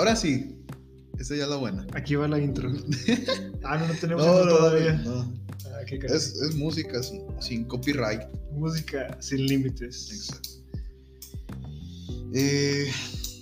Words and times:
Ahora 0.00 0.16
sí. 0.16 0.56
Esa 1.18 1.36
ya 1.36 1.42
es 1.44 1.50
la 1.50 1.56
buena. 1.56 1.86
Aquí 1.92 2.14
va 2.14 2.26
la 2.26 2.38
intro. 2.38 2.70
ah, 3.64 3.76
no, 3.76 3.86
no 3.86 3.94
tenemos 4.00 4.24
No, 4.24 4.32
todavía. 4.48 4.94
no. 5.04 5.30
Ah, 5.66 5.84
qué. 5.86 5.96
Es, 6.04 6.36
es 6.40 6.56
música 6.56 7.02
sin, 7.02 7.20
sin 7.38 7.64
copyright. 7.66 8.22
Música 8.50 9.14
sin 9.20 9.44
límites. 9.44 10.10
Exacto. 10.10 10.48
Eh, 12.32 12.90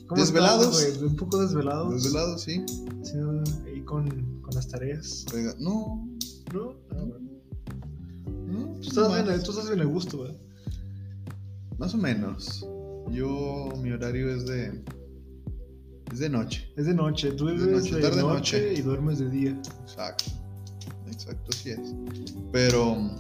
¿Cómo 0.09 0.21
Desvelados. 0.21 0.81
estás, 0.83 0.99
güey? 0.99 1.11
Un 1.11 1.17
poco 1.17 1.41
desvelados. 1.41 1.95
desvelado, 2.03 2.37
sí. 2.39 2.65
Sí, 3.05 3.13
ahí 3.65 3.81
con, 3.83 4.41
con 4.43 4.55
las 4.57 4.67
tareas. 4.67 5.27
Oiga, 5.33 5.55
no. 5.61 6.09
¿No? 6.53 6.75
Ah, 6.91 7.05
bueno. 7.05 7.31
no, 8.49 8.81
Tú 8.81 8.89
estás, 8.89 9.09
más, 9.11 9.25
bien, 9.25 9.43
tú 9.45 9.51
estás 9.53 9.69
bien 9.69 9.81
a 9.81 9.85
gusto, 9.85 10.23
¿verdad? 10.23 10.37
más 11.79 11.95
o 11.95 11.99
menos. 11.99 12.67
Yo, 13.13 13.69
mi 13.81 13.93
horario 13.93 14.35
es 14.35 14.45
de. 14.45 14.83
Es 16.13 16.19
de 16.21 16.29
noche. 16.29 16.71
Es 16.77 16.87
de 16.87 16.95
noche. 16.95 17.33
Tú 17.33 17.47
De 17.47 17.53
vives 17.53 17.69
noche, 17.85 17.97
de, 17.97 18.03
tarde, 18.03 18.23
noche, 18.23 18.59
noche. 18.61 18.75
y 18.79 18.83
duermes 18.83 19.19
de 19.19 19.31
día. 19.31 19.51
Exacto. 19.83 20.25
Exacto, 21.11 21.51
así 21.51 21.71
es. 21.71 21.95
Pero. 22.53 23.11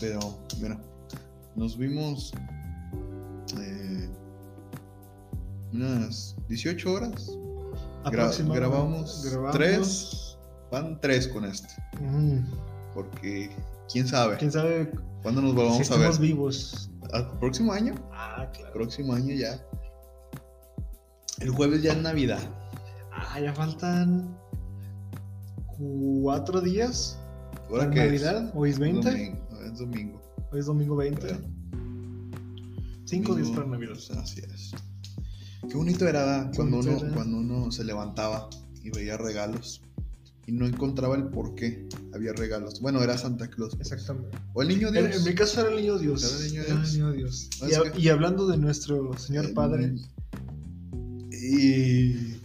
Pero, 0.00 0.18
bueno. 0.60 0.80
Nos 1.56 1.76
vimos. 1.78 2.32
eh, 3.60 4.08
unas 5.72 6.36
18 6.48 6.92
horas. 6.92 7.30
Gra- 8.04 8.36
grabamos, 8.52 9.24
Grabamos. 9.24 9.52
tres. 9.52 10.38
Van 10.70 11.00
tres 11.00 11.28
con 11.28 11.44
este. 11.44 11.68
Mm, 12.00 12.44
Porque. 12.94 13.50
¿Quién 13.92 14.08
sabe? 14.08 14.36
¿Quién 14.38 14.50
sabe 14.50 14.90
¿Cuándo 15.22 15.40
nos 15.42 15.50
si 15.52 15.56
volvamos 15.56 15.76
a 15.76 15.78
ver? 15.78 15.82
estamos 16.00 16.18
vivos? 16.18 16.90
¿Al 17.12 17.38
próximo 17.38 17.72
año? 17.72 17.94
Ah, 18.12 18.50
claro. 18.52 18.72
Próximo 18.72 19.12
año 19.14 19.34
ya. 19.34 19.62
El 21.40 21.50
jueves 21.50 21.82
ya 21.82 21.92
es 21.92 21.98
Navidad. 22.02 22.40
Ah, 23.12 23.40
ya 23.40 23.52
faltan 23.54 24.36
cuatro 25.78 26.60
días 26.60 27.18
¿Ahora 27.68 27.90
qué 27.90 28.04
Navidad. 28.04 28.50
Hoy 28.54 28.70
es 28.70 28.76
es? 28.76 28.80
20. 28.80 29.10
Domingo, 29.10 29.38
es 29.64 29.78
domingo. 29.78 30.22
Hoy 30.52 30.60
es 30.60 30.66
domingo 30.66 30.96
20. 30.96 31.20
Creo. 31.20 31.38
Cinco 33.04 33.34
días 33.34 33.50
para 33.50 33.66
Navidad. 33.66 33.96
Así 34.18 34.40
es. 34.40 34.72
Qué 35.68 35.76
bonito 35.76 36.06
era 36.06 36.50
cuando 36.54 36.76
bonito 36.78 36.96
uno, 36.98 37.06
era. 37.06 37.14
cuando 37.14 37.36
uno 37.38 37.72
se 37.72 37.84
levantaba 37.84 38.48
y 38.82 38.90
veía 38.90 39.16
regalos 39.16 39.80
y 40.46 40.52
no 40.52 40.66
encontraba 40.66 41.16
el 41.16 41.24
por 41.28 41.54
qué 41.54 41.88
había 42.14 42.32
regalos. 42.34 42.80
Bueno, 42.80 43.02
era 43.02 43.16
Santa 43.16 43.48
Claus. 43.48 43.74
pues. 43.76 43.90
Exactamente. 43.92 44.36
O 44.52 44.62
el 44.62 44.68
niño 44.68 44.90
Dios. 44.92 45.16
en 45.16 45.24
mi 45.24 45.34
caso 45.34 45.60
era 45.62 45.70
el 45.70 45.76
niño 45.76 45.98
Dios. 45.98 46.22
Era 46.22 46.36
el 46.44 46.50
niño 46.52 46.62
Era 46.62 46.72
el 46.74 46.80
Dios. 46.80 46.92
niño 46.92 47.12
Dios. 47.12 47.48
Y, 47.62 47.64
es 47.70 47.78
a- 47.78 47.90
que- 47.92 48.00
y 48.00 48.08
hablando 48.08 48.46
de 48.46 48.58
nuestro 48.58 49.16
Señor 49.18 49.54
Padre, 49.54 49.94
Y. 51.44 52.36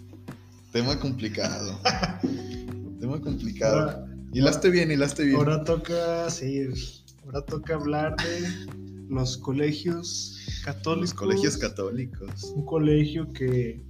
Tema 0.72 1.00
complicado. 1.00 1.80
Tema 3.00 3.20
complicado. 3.22 3.80
ahora, 3.80 4.06
Hilaste 4.34 4.70
bien, 4.70 4.92
hilaste 4.92 5.24
bien. 5.24 5.38
ahora 5.38 5.64
toca, 5.64 6.30
sí, 6.30 6.68
ahora 7.26 7.42
toca 7.46 7.76
hablar 7.76 8.16
de 8.18 8.76
los 9.10 9.38
colegios 9.38 10.38
católicos. 10.64 11.02
Los 11.02 11.14
colegios 11.14 11.58
católicos. 11.58 12.54
Un 12.56 12.66
colegio 12.66 13.32
que 13.34 13.82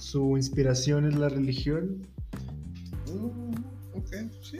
su 0.00 0.36
inspiración 0.36 1.06
es 1.06 1.16
la 1.16 1.28
religión. 1.28 2.06
Mm, 3.12 3.98
ok, 3.98 4.12
sí. 4.42 4.58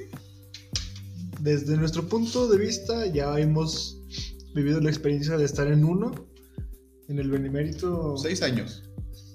Desde 1.40 1.76
nuestro 1.76 2.06
punto 2.06 2.48
de 2.48 2.58
vista, 2.58 3.06
ya 3.06 3.38
hemos 3.40 3.98
vivido 4.54 4.80
la 4.80 4.90
experiencia 4.90 5.36
de 5.36 5.44
estar 5.44 5.66
en 5.66 5.84
uno, 5.84 6.12
en 7.08 7.18
el 7.18 7.30
Benemérito. 7.30 8.16
Seis 8.16 8.42
años. 8.42 8.84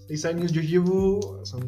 Seis 0.09 0.25
años, 0.25 0.51
yo 0.51 0.61
llevo. 0.63 1.39
Son. 1.45 1.61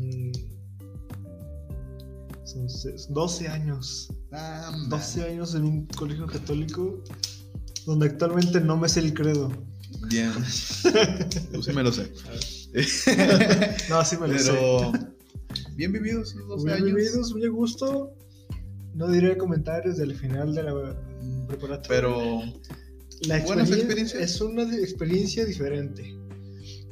Son 2.43 2.67
seis- 2.67 3.05
12 3.11 3.47
años. 3.47 4.11
Ah, 4.31 4.75
12 4.89 5.23
años 5.25 5.53
en 5.53 5.63
un 5.63 5.85
colegio 5.85 6.25
católico 6.25 7.03
donde 7.85 8.07
actualmente 8.07 8.59
no 8.59 8.77
me 8.77 8.89
sé 8.89 9.01
el 9.01 9.13
credo. 9.13 9.51
Bien. 10.09 10.31
Yo 11.53 11.61
sí 11.61 11.71
me 11.71 11.83
lo 11.83 11.91
sé. 11.91 12.11
No, 13.89 14.03
sí 14.03 14.17
me 14.17 14.27
lo 14.29 14.39
sé. 14.39 14.51
Pero. 14.53 14.91
Bien 15.75 15.91
vividos 15.91 16.31
esos 16.33 16.47
12 16.47 16.63
Muy 16.63 16.73
años. 16.73 16.85
vividos, 16.85 17.33
muy 17.33 17.45
a 17.45 17.49
gusto. 17.49 18.11
No 18.95 19.07
diré 19.09 19.37
comentarios 19.37 19.97
del 19.97 20.15
final 20.15 20.55
de 20.55 20.63
la 20.63 20.73
preparatoria. 21.47 21.87
Pero. 21.87 22.41
la 23.27 23.37
experiencia 23.37 24.19
es 24.19 24.41
una 24.41 24.63
experiencia 24.77 25.45
diferente. 25.45 26.17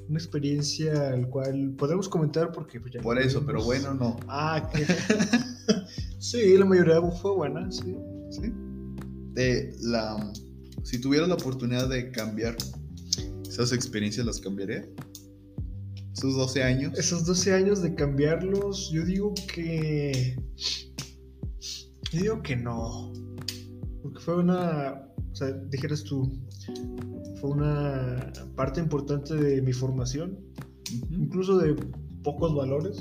Una 0.09 0.17
experiencia 0.17 1.09
al 1.09 1.29
cual 1.29 1.75
podemos 1.77 2.09
comentar 2.09 2.51
porque 2.51 2.79
pues, 2.79 2.93
ya 2.93 3.01
Por 3.01 3.19
eso, 3.19 3.45
pero 3.45 3.63
bueno, 3.63 3.93
no. 3.93 4.17
Ah, 4.27 4.67
que... 4.73 4.83
sí, 6.19 6.57
la 6.57 6.65
mayoría 6.65 6.99
fue 7.11 7.31
buena, 7.35 7.71
sí. 7.71 7.95
¿Sí? 8.31 8.51
De 9.33 9.75
la. 9.81 10.33
Si 10.81 10.99
tuviera 10.99 11.27
la 11.27 11.35
oportunidad 11.35 11.87
de 11.87 12.11
cambiar 12.11 12.57
esas 13.47 13.71
experiencias, 13.71 14.25
¿las 14.25 14.39
cambiaría? 14.39 14.89
Esos 16.13 16.35
12 16.35 16.63
años. 16.63 16.97
Esos 16.97 17.25
12 17.25 17.53
años 17.53 17.81
de 17.83 17.93
cambiarlos, 17.93 18.89
yo 18.91 19.05
digo 19.05 19.35
que. 19.53 20.35
Yo 22.11 22.19
digo 22.19 22.41
que 22.41 22.55
no. 22.55 23.13
Porque 24.01 24.19
fue 24.19 24.37
una. 24.37 25.07
O 25.31 25.35
sea, 25.35 25.51
dijeras 25.69 26.03
tú. 26.03 26.31
Fue 27.41 27.49
una 27.51 28.31
parte 28.55 28.79
importante 28.79 29.35
de 29.35 29.61
mi 29.61 29.73
formación. 29.73 30.37
Incluso 31.11 31.57
de 31.57 31.75
pocos 32.23 32.55
valores. 32.55 32.97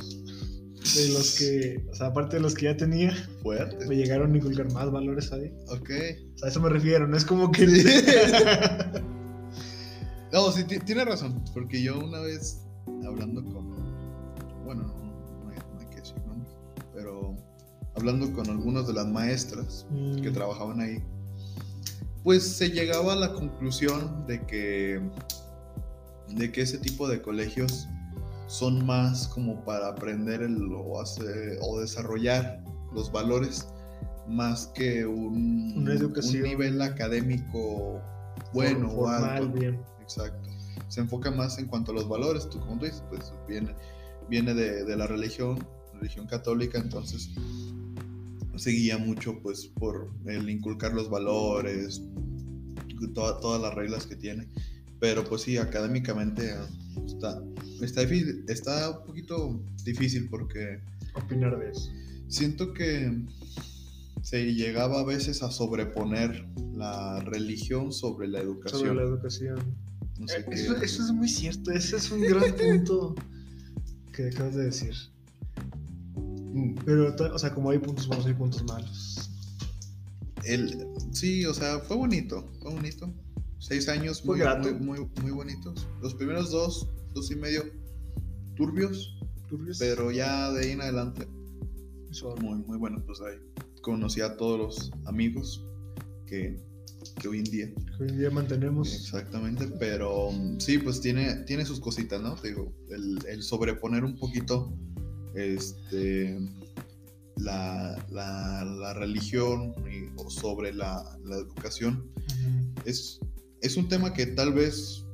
De 0.94 1.08
los 1.12 1.36
que. 1.36 1.84
O 1.90 1.94
sea, 1.94 2.08
aparte 2.08 2.36
de 2.36 2.42
los 2.42 2.54
que 2.54 2.64
ya 2.66 2.76
tenía, 2.76 3.10
me 3.10 3.42
Fuerte. 3.42 3.94
llegaron 3.94 4.32
a 4.32 4.36
inculcar 4.36 4.72
más 4.72 4.90
valores 4.90 5.32
ahí. 5.32 5.52
Ok. 5.68 5.90
O 6.34 6.38
sea, 6.38 6.46
a 6.46 6.48
eso 6.48 6.60
me 6.60 6.68
refiero. 6.68 7.06
No 7.06 7.16
es 7.16 7.24
como 7.24 7.50
que. 7.50 7.66
Sí. 7.68 7.84
No, 10.32 10.52
sí, 10.52 10.64
ti- 10.64 10.78
tiene 10.80 11.04
razón. 11.04 11.42
Porque 11.54 11.82
yo 11.82 11.98
una 11.98 12.20
vez 12.20 12.60
hablando 13.06 13.42
con. 13.44 13.68
Bueno, 14.64 14.82
no, 14.82 15.44
no 15.44 15.50
hay, 15.50 15.56
no 15.74 15.80
hay 15.80 15.86
que 15.88 15.96
decir 15.96 16.16
nombres. 16.26 16.54
Pero 16.94 17.34
hablando 17.96 18.30
con 18.34 18.48
algunas 18.50 18.86
de 18.86 18.92
las 18.92 19.06
maestras 19.06 19.86
Mm, 19.90 20.20
que 20.20 20.30
trabajaban 20.30 20.80
ahí, 20.80 21.02
pues 22.28 22.46
se 22.46 22.68
llegaba 22.68 23.14
a 23.14 23.16
la 23.16 23.32
conclusión 23.32 24.26
de 24.26 24.44
que. 24.44 25.00
de 26.28 26.52
que 26.52 26.60
ese 26.60 26.76
tipo 26.76 27.08
de 27.08 27.22
colegios 27.22 27.88
son 28.48 28.84
más 28.84 29.28
como 29.28 29.64
para 29.64 29.88
aprender 29.88 30.42
el, 30.42 30.70
o, 30.74 31.00
hacer- 31.00 31.56
o 31.62 31.80
desarrollar 31.80 32.62
los 32.92 33.10
valores 33.10 33.66
más 34.28 34.66
que 34.74 35.06
un, 35.06 35.72
Una 35.74 35.94
educación. 35.94 36.42
un 36.42 36.48
nivel 36.50 36.82
académico 36.82 37.98
bueno 38.52 38.88
o 38.92 39.08
alto. 39.08 39.48
bien. 39.48 39.80
Exacto. 40.02 40.50
Se 40.88 41.00
enfoca 41.00 41.30
más 41.30 41.56
en 41.58 41.66
cuanto 41.66 41.92
a 41.92 41.94
los 41.94 42.06
valores. 42.10 42.46
Tú, 42.50 42.60
como 42.60 42.78
tú 42.78 42.84
dices, 42.84 43.02
pues 43.08 43.32
viene, 43.48 43.74
viene 44.28 44.52
de, 44.52 44.84
de 44.84 44.96
la 44.98 45.06
religión, 45.06 45.66
religión 45.94 46.26
católica, 46.26 46.76
entonces 46.76 47.30
se 48.58 48.70
guía 48.70 48.98
mucho 48.98 49.40
pues 49.42 49.66
por 49.66 50.10
el 50.26 50.48
inculcar 50.50 50.92
los 50.94 51.08
valores, 51.10 52.02
toda- 53.14 53.40
todas 53.40 53.60
las 53.62 53.74
reglas 53.74 54.06
que 54.06 54.16
tiene. 54.16 54.48
Pero 55.00 55.24
pues 55.24 55.42
sí, 55.42 55.56
académicamente 55.56 56.50
eh, 56.50 56.56
está, 57.06 57.40
está, 57.82 58.00
difícil, 58.02 58.44
está 58.48 58.90
un 58.90 59.06
poquito 59.06 59.60
difícil 59.84 60.28
porque 60.28 60.80
Opinar 61.14 61.58
de 61.58 61.70
eso. 61.70 61.90
siento 62.28 62.72
que 62.74 63.12
se 64.22 64.52
llegaba 64.52 65.00
a 65.00 65.04
veces 65.04 65.42
a 65.44 65.50
sobreponer 65.52 66.46
la 66.74 67.20
religión 67.20 67.92
sobre 67.92 68.26
la 68.28 68.40
educación. 68.40 68.80
Sobre 68.80 68.94
la 68.96 69.02
educación. 69.02 69.58
No 70.18 70.26
sé 70.26 70.38
Eh, 70.40 70.44
qué- 70.48 70.54
Eso, 70.56 70.76
eso 70.82 71.02
es 71.04 71.12
muy 71.12 71.28
cierto, 71.28 71.70
ese 71.70 71.96
es 71.96 72.10
un 72.10 72.20
gran 72.22 72.52
punto 72.56 73.14
que 74.12 74.26
acabas 74.28 74.56
de 74.56 74.64
decir. 74.64 74.94
Pero, 76.88 77.14
o 77.34 77.38
sea, 77.38 77.52
como 77.54 77.68
hay 77.68 77.78
puntos 77.78 78.06
buenos, 78.06 78.24
hay 78.24 78.32
puntos 78.32 78.64
malos. 78.64 79.30
El, 80.42 80.86
sí, 81.12 81.44
o 81.44 81.52
sea, 81.52 81.80
fue 81.80 81.98
bonito, 81.98 82.48
fue 82.62 82.72
bonito. 82.72 83.12
Seis 83.58 83.90
años 83.90 84.24
muy, 84.24 84.40
muy, 84.40 84.72
muy, 84.72 85.10
muy 85.20 85.30
bonitos. 85.32 85.86
Los 86.00 86.14
primeros 86.14 86.50
dos, 86.50 86.88
dos 87.12 87.30
y 87.30 87.36
medio 87.36 87.62
turbios, 88.56 89.18
Turbios. 89.50 89.76
pero 89.78 90.10
ya 90.10 90.50
de 90.52 90.64
ahí 90.64 90.70
en 90.70 90.80
adelante 90.80 91.28
Son- 92.10 92.40
muy, 92.42 92.58
muy 92.60 92.78
bueno. 92.78 93.02
Pues 93.04 93.20
ahí 93.20 93.36
conocí 93.82 94.22
a 94.22 94.38
todos 94.38 94.58
los 94.58 94.90
amigos 95.04 95.62
que, 96.26 96.58
que 97.20 97.28
hoy 97.28 97.40
en 97.40 97.44
día. 97.44 97.66
que 97.98 98.02
hoy 98.04 98.08
en 98.08 98.18
día 98.18 98.30
mantenemos. 98.30 98.94
Exactamente, 98.94 99.66
pero 99.78 100.30
mm, 100.32 100.58
sí, 100.58 100.78
pues 100.78 101.02
tiene, 101.02 101.34
tiene 101.44 101.66
sus 101.66 101.80
cositas, 101.80 102.22
¿no? 102.22 102.34
Te 102.36 102.48
Digo, 102.48 102.72
el, 102.88 103.18
el 103.28 103.42
sobreponer 103.42 104.04
un 104.04 104.16
poquito 104.18 104.72
este, 105.34 106.38
la, 107.38 107.96
la, 108.10 108.64
la 108.64 108.94
religión 108.94 109.74
y- 109.90 110.10
o 110.16 110.30
sobre 110.30 110.72
la, 110.74 111.02
la 111.24 111.36
educación 111.36 112.10
es, 112.84 113.20
es 113.62 113.76
un 113.76 113.88
tema 113.88 114.12
que 114.12 114.26
tal 114.26 114.52
vez 114.52 115.04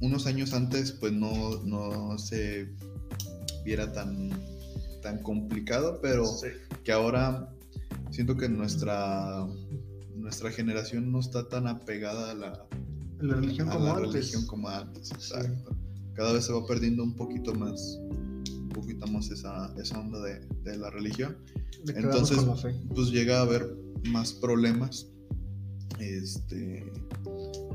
unos 0.00 0.26
años 0.26 0.52
antes 0.52 0.92
pues 0.92 1.12
no, 1.12 1.62
no 1.64 2.18
se 2.18 2.68
viera 3.64 3.92
tan, 3.92 4.30
tan 5.02 5.22
complicado, 5.22 5.98
pero 6.02 6.24
Sí. 6.26 6.48
que 6.84 6.92
ahora 6.92 7.48
siento 8.10 8.36
que 8.36 8.48
nuestra, 8.48 9.46
nuestra 10.16 10.50
generación 10.50 11.12
no 11.12 11.20
está 11.20 11.48
tan 11.48 11.66
apegada 11.68 12.32
a 12.32 12.34
la, 12.34 12.66
La 13.20 13.34
religión 13.36 13.68
a 13.70 13.72
como 13.74 13.86
la 13.86 13.94
antes. 13.94 14.12
religión 14.12 14.46
como 14.46 14.68
antes. 14.68 15.08
Sí. 15.18 15.34
Cada 16.14 16.32
vez 16.32 16.44
se 16.44 16.52
va 16.52 16.66
perdiendo 16.66 17.02
un 17.04 17.14
poquito 17.16 17.54
más, 17.54 17.98
poquito 18.72 19.06
más 19.06 19.30
esa, 19.30 19.74
esa 19.80 19.98
onda 20.00 20.20
de, 20.22 20.40
de 20.64 20.76
la 20.78 20.90
religión. 20.90 21.36
De 21.84 21.92
Entonces, 21.94 22.38
con 22.38 22.48
la 22.48 22.56
pues 22.94 23.10
llega 23.10 23.38
a 23.38 23.42
haber 23.42 23.74
más 24.10 24.32
problemas 24.32 25.08
este, 25.98 26.90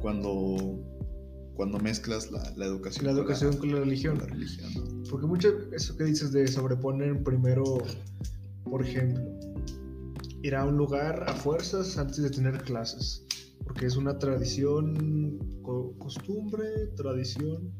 cuando, 0.01 0.79
cuando 1.55 1.79
mezclas 1.79 2.31
la, 2.31 2.53
la 2.57 2.65
educación, 2.65 3.05
La 3.05 3.11
con 3.11 3.21
educación 3.21 3.57
con 3.57 3.71
la 3.71 3.79
religión. 3.79 4.17
con 4.17 4.27
la 4.27 4.33
religión, 4.33 4.69
¿no? 4.75 5.03
Porque 5.09 5.25
mucho 5.25 5.49
eso 5.73 5.95
que 5.97 6.03
dices 6.05 6.31
de 6.31 6.47
sobreponer 6.47 7.23
primero, 7.23 7.63
por 8.63 8.83
ejemplo, 8.85 9.21
ir 10.43 10.55
a 10.55 10.65
un 10.65 10.77
lugar 10.77 11.23
a 11.27 11.33
fuerzas 11.33 11.97
antes 11.97 12.17
de 12.21 12.29
tener 12.29 12.61
clases. 12.63 13.23
Porque 13.63 13.85
es 13.85 13.97
una 13.97 14.17
tradición, 14.17 15.37
co- 15.61 15.93
costumbre, 15.97 16.87
tradición, 16.95 17.71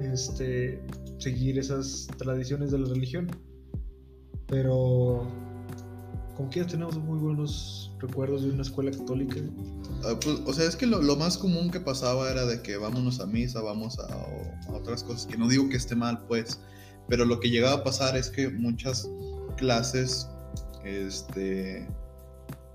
este, 0.00 0.80
seguir 1.20 1.58
esas 1.58 2.08
tradiciones 2.18 2.70
de 2.70 2.78
la 2.78 2.88
religión. 2.88 3.28
Pero 4.46 5.30
con 6.36 6.48
quién 6.48 6.66
tenemos 6.66 6.98
muy 6.98 7.18
buenos 7.18 7.92
recuerdos 8.00 8.42
de 8.42 8.50
una 8.50 8.62
escuela 8.62 8.90
católica. 8.90 9.36
Ah, 10.04 10.14
pues, 10.20 10.40
o 10.46 10.52
sea, 10.52 10.66
es 10.66 10.74
que 10.74 10.86
lo, 10.86 11.00
lo 11.00 11.16
más 11.16 11.38
común 11.38 11.70
que 11.70 11.80
pasaba 11.80 12.30
era 12.30 12.46
de 12.46 12.62
que 12.62 12.76
vámonos 12.76 13.20
a 13.20 13.26
misa, 13.26 13.60
vamos 13.60 13.98
a, 13.98 14.06
a 14.06 14.72
otras 14.72 15.04
cosas, 15.04 15.26
que 15.26 15.36
no 15.36 15.48
digo 15.48 15.68
que 15.68 15.76
esté 15.76 15.94
mal, 15.94 16.24
pues, 16.26 16.58
pero 17.08 17.24
lo 17.24 17.38
que 17.40 17.50
llegaba 17.50 17.80
a 17.80 17.84
pasar 17.84 18.16
es 18.16 18.30
que 18.30 18.48
muchas 18.48 19.08
clases 19.56 20.28
este, 20.84 21.86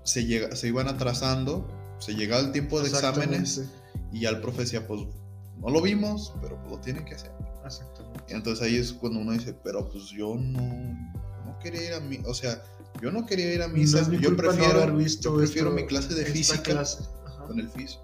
se, 0.04 0.24
llega, 0.24 0.54
se 0.54 0.68
iban 0.68 0.88
atrasando, 0.88 1.66
se 1.98 2.14
llegaba 2.14 2.42
el 2.42 2.52
tiempo 2.52 2.80
de 2.80 2.88
exámenes 2.88 3.68
y 4.12 4.20
ya 4.20 4.30
el 4.30 4.40
profe 4.40 4.62
decía, 4.62 4.86
pues, 4.86 5.02
no 5.58 5.70
lo 5.70 5.82
vimos, 5.82 6.32
pero 6.40 6.56
pues 6.60 6.70
lo 6.70 6.78
tienen 6.78 7.04
que 7.04 7.14
hacer. 7.14 7.32
Exactamente. 7.64 8.05
Entonces 8.28 8.64
ahí 8.66 8.76
es 8.76 8.92
cuando 8.92 9.20
uno 9.20 9.32
dice, 9.32 9.54
pero 9.64 9.88
pues 9.88 10.06
yo 10.06 10.34
no, 10.36 10.60
no 11.44 11.58
quería 11.62 11.84
ir 11.86 11.92
a 11.94 12.00
mi, 12.00 12.18
o 12.26 12.34
sea, 12.34 12.62
yo 13.00 13.12
no 13.12 13.24
quería 13.26 13.52
ir 13.54 13.62
a 13.62 13.68
misa, 13.68 14.02
No 14.08 14.14
yo 14.18 14.30
no 14.30 14.36
prefiero, 14.36 14.82
haber 14.82 14.92
visto 14.96 15.30
yo 15.30 15.36
prefiero 15.36 15.68
esto- 15.68 15.80
mi 15.82 15.86
clase 15.86 16.14
de 16.14 16.24
física 16.26 16.62
clase. 16.62 17.04
Con 17.46 17.60
el 17.60 17.68
físico. 17.68 18.02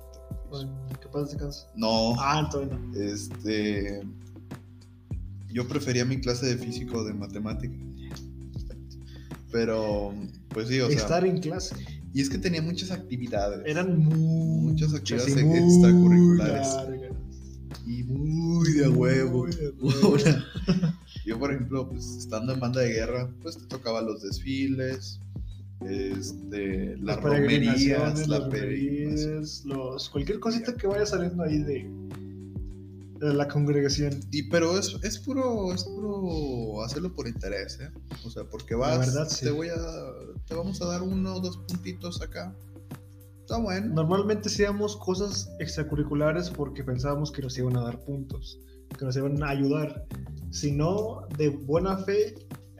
Bueno, 0.51 0.71
¿Qué 1.01 1.09
pasa 1.09 1.33
de 1.33 1.39
casa? 1.39 1.67
No, 1.75 2.15
Ah, 2.21 2.43
entonces 2.45 2.71
no. 2.79 2.95
este, 3.01 4.03
yo 5.49 5.67
prefería 5.67 6.05
mi 6.05 6.21
clase 6.21 6.47
de 6.47 6.57
físico 6.57 6.99
o 6.99 7.05
de 7.05 7.15
matemática. 7.15 7.75
Pero, 9.51 10.15
pues 10.49 10.69
sí, 10.69 10.81
o 10.81 10.89
sea, 10.89 10.97
Estar 10.97 11.27
en 11.27 11.39
clase. 11.41 11.75
y 12.15 12.21
es 12.23 12.31
que 12.31 12.39
tenía 12.39 12.63
muchas 12.63 12.91
actividades. 12.91 13.61
Eran 13.67 13.99
Muchas 13.99 14.95
actividades 14.95 15.37
extracurriculares. 15.37 16.69
Y 17.87 18.05
muy 18.05 18.73
de 18.73 18.89
huevo. 18.89 19.45
Muy 19.45 19.53
de 19.53 19.71
huevo. 19.81 20.17
Yo, 21.25 21.39
por 21.39 21.53
ejemplo, 21.53 21.89
pues 21.89 22.17
estando 22.19 22.53
en 22.53 22.61
banda 22.61 22.81
de 22.81 22.93
guerra, 22.93 23.31
pues 23.43 23.57
te 23.57 23.67
tocaba 23.67 24.03
los 24.03 24.23
desfiles, 24.23 25.21
este, 25.81 26.97
las, 26.99 27.21
romerías, 27.21 28.27
las 28.29 29.65
los, 29.65 30.09
cualquier 30.11 30.41
cosita 30.41 30.75
que 30.77 30.87
vaya 30.87 31.07
saliendo 31.07 31.45
ahí 31.45 31.59
de, 31.59 31.89
de 33.21 33.35
la 33.35 33.47
congregación. 33.49 34.21
Y 34.31 34.45
pero 34.45 34.79
es, 34.79 34.97
es 35.03 35.19
puro, 35.19 35.73
es 35.73 35.85
puro 35.85 36.83
hacerlo 36.83 37.15
por 37.15 37.29
interés, 37.29 37.79
¿eh? 37.81 37.91
O 38.25 38.31
sea, 38.31 38.45
porque 38.45 38.75
vas, 38.75 38.99
verdad, 38.99 39.29
sí. 39.29 39.45
te 39.45 39.51
voy 39.53 39.69
a, 39.69 39.77
te 40.47 40.55
vamos 40.55 40.81
a 40.83 40.87
dar 40.87 41.03
uno 41.03 41.37
o 41.37 41.41
dos 41.41 41.59
puntitos 41.59 42.21
acá. 42.21 42.55
Está 43.43 43.59
bueno. 43.59 43.93
Normalmente 43.93 44.49
hacíamos 44.49 44.97
cosas 44.97 45.51
extracurriculares 45.59 46.49
porque 46.49 46.83
pensábamos 46.85 47.31
que 47.31 47.43
nos 47.43 47.59
iban 47.59 47.77
a 47.77 47.83
dar 47.83 48.01
puntos, 48.01 48.59
que 48.97 49.05
nos 49.05 49.17
iban 49.17 49.43
a 49.43 49.49
ayudar. 49.51 50.07
Si 50.51 50.71
no, 50.73 51.27
de 51.37 51.49
buena 51.49 51.99
fe, 51.99 52.35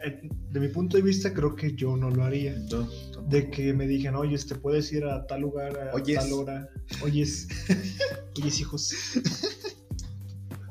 eh, 0.05 0.29
de 0.51 0.61
mi 0.61 0.69
punto 0.69 0.97
de 0.97 1.03
vista, 1.03 1.35
creo 1.35 1.55
que 1.57 1.75
yo 1.75 1.97
no 1.97 2.11
lo 2.11 2.25
haría. 2.25 2.57
No, 2.71 2.89
de 3.29 3.51
que 3.51 3.73
me 3.73 3.87
digan, 3.87 4.15
oye, 4.15 4.39
te 4.39 4.55
puedes 4.55 4.93
ir 4.93 5.05
a 5.05 5.27
tal 5.27 5.41
lugar 5.41 5.91
a 5.91 5.95
Oyes. 5.95 6.19
tal 6.19 6.33
hora. 6.33 6.69
Oyes, 7.03 7.49
oyes, 8.41 8.61
hijos. 8.61 8.95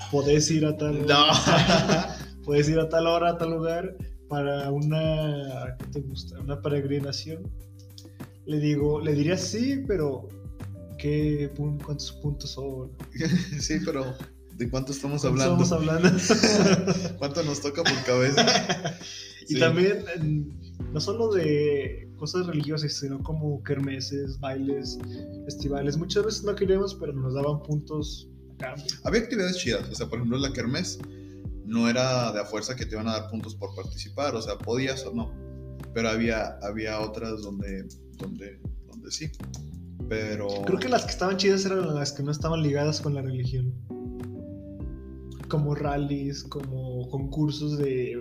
Podés 0.09 0.49
ir 0.51 0.65
a 0.65 0.77
tal 0.77 1.05
No. 1.05 1.25
Puedes 2.45 2.67
ir 2.69 2.79
a 2.79 2.89
tal 2.89 3.07
hora, 3.07 3.31
a 3.31 3.37
tal 3.37 3.51
lugar 3.51 3.95
para 4.27 4.71
una 4.71 5.75
¿qué 5.77 5.85
te 5.87 5.99
gusta? 6.01 6.39
Una 6.39 6.61
peregrinación. 6.61 7.43
Le 8.51 8.59
digo, 8.59 8.99
le 8.99 9.13
diría 9.13 9.37
sí, 9.37 9.81
pero 9.87 10.27
¿qué 10.97 11.49
pun- 11.55 11.79
cuántos 11.81 12.11
puntos 12.11 12.49
son? 12.51 12.91
sí, 13.61 13.79
pero 13.85 14.13
¿de 14.57 14.69
cuánto 14.69 14.91
estamos 14.91 15.21
¿Cuántos 15.21 15.71
hablando? 15.71 16.11
Estamos 16.17 16.51
hablando. 16.51 16.93
¿Cuánto 17.17 17.43
nos 17.43 17.61
toca 17.61 17.81
por 17.83 18.03
cabeza? 18.03 18.45
y 19.47 19.53
Sí. 19.53 19.59
también 19.59 20.03
no 20.91 20.99
solo 20.99 21.31
de 21.31 22.09
cosas 22.17 22.45
religiosas, 22.45 22.91
sino 22.91 23.23
como 23.23 23.63
kermeses, 23.63 24.37
bailes, 24.41 24.99
festivales. 25.45 25.95
Muchas 25.95 26.25
veces 26.25 26.43
no 26.43 26.53
queríamos, 26.53 26.93
pero 26.95 27.13
nos 27.13 27.33
daban 27.33 27.63
puntos 27.63 28.27
a 28.55 28.57
cambio. 28.57 28.85
Había 29.05 29.21
actividades 29.21 29.55
chidas, 29.57 29.87
o 29.89 29.95
sea, 29.95 30.07
por 30.07 30.17
ejemplo, 30.19 30.37
la 30.39 30.51
kermés 30.51 30.99
no 31.65 31.87
era 31.89 32.33
de 32.33 32.41
a 32.41 32.45
fuerza 32.45 32.75
que 32.75 32.85
te 32.85 32.95
iban 32.95 33.07
a 33.07 33.13
dar 33.13 33.29
puntos 33.29 33.55
por 33.55 33.73
participar, 33.75 34.35
o 34.35 34.41
sea, 34.41 34.57
podías 34.57 35.05
o 35.05 35.13
no, 35.13 35.31
pero 35.93 36.09
había, 36.09 36.57
había 36.61 36.99
otras 36.99 37.41
donde, 37.41 37.87
donde, 38.17 38.59
donde 38.87 39.11
sí, 39.11 39.31
pero... 40.11 40.47
Creo 40.65 40.79
que 40.79 40.89
las 40.89 41.05
que 41.05 41.11
estaban 41.11 41.37
chidas 41.37 41.65
eran 41.65 41.95
las 41.95 42.11
que 42.11 42.23
no 42.23 42.31
estaban 42.31 42.61
ligadas 42.61 43.01
con 43.01 43.13
la 43.13 43.21
religión. 43.21 43.73
Como 45.49 45.75
rallies, 45.75 46.43
como 46.43 47.09
concursos 47.09 47.77
de, 47.77 48.17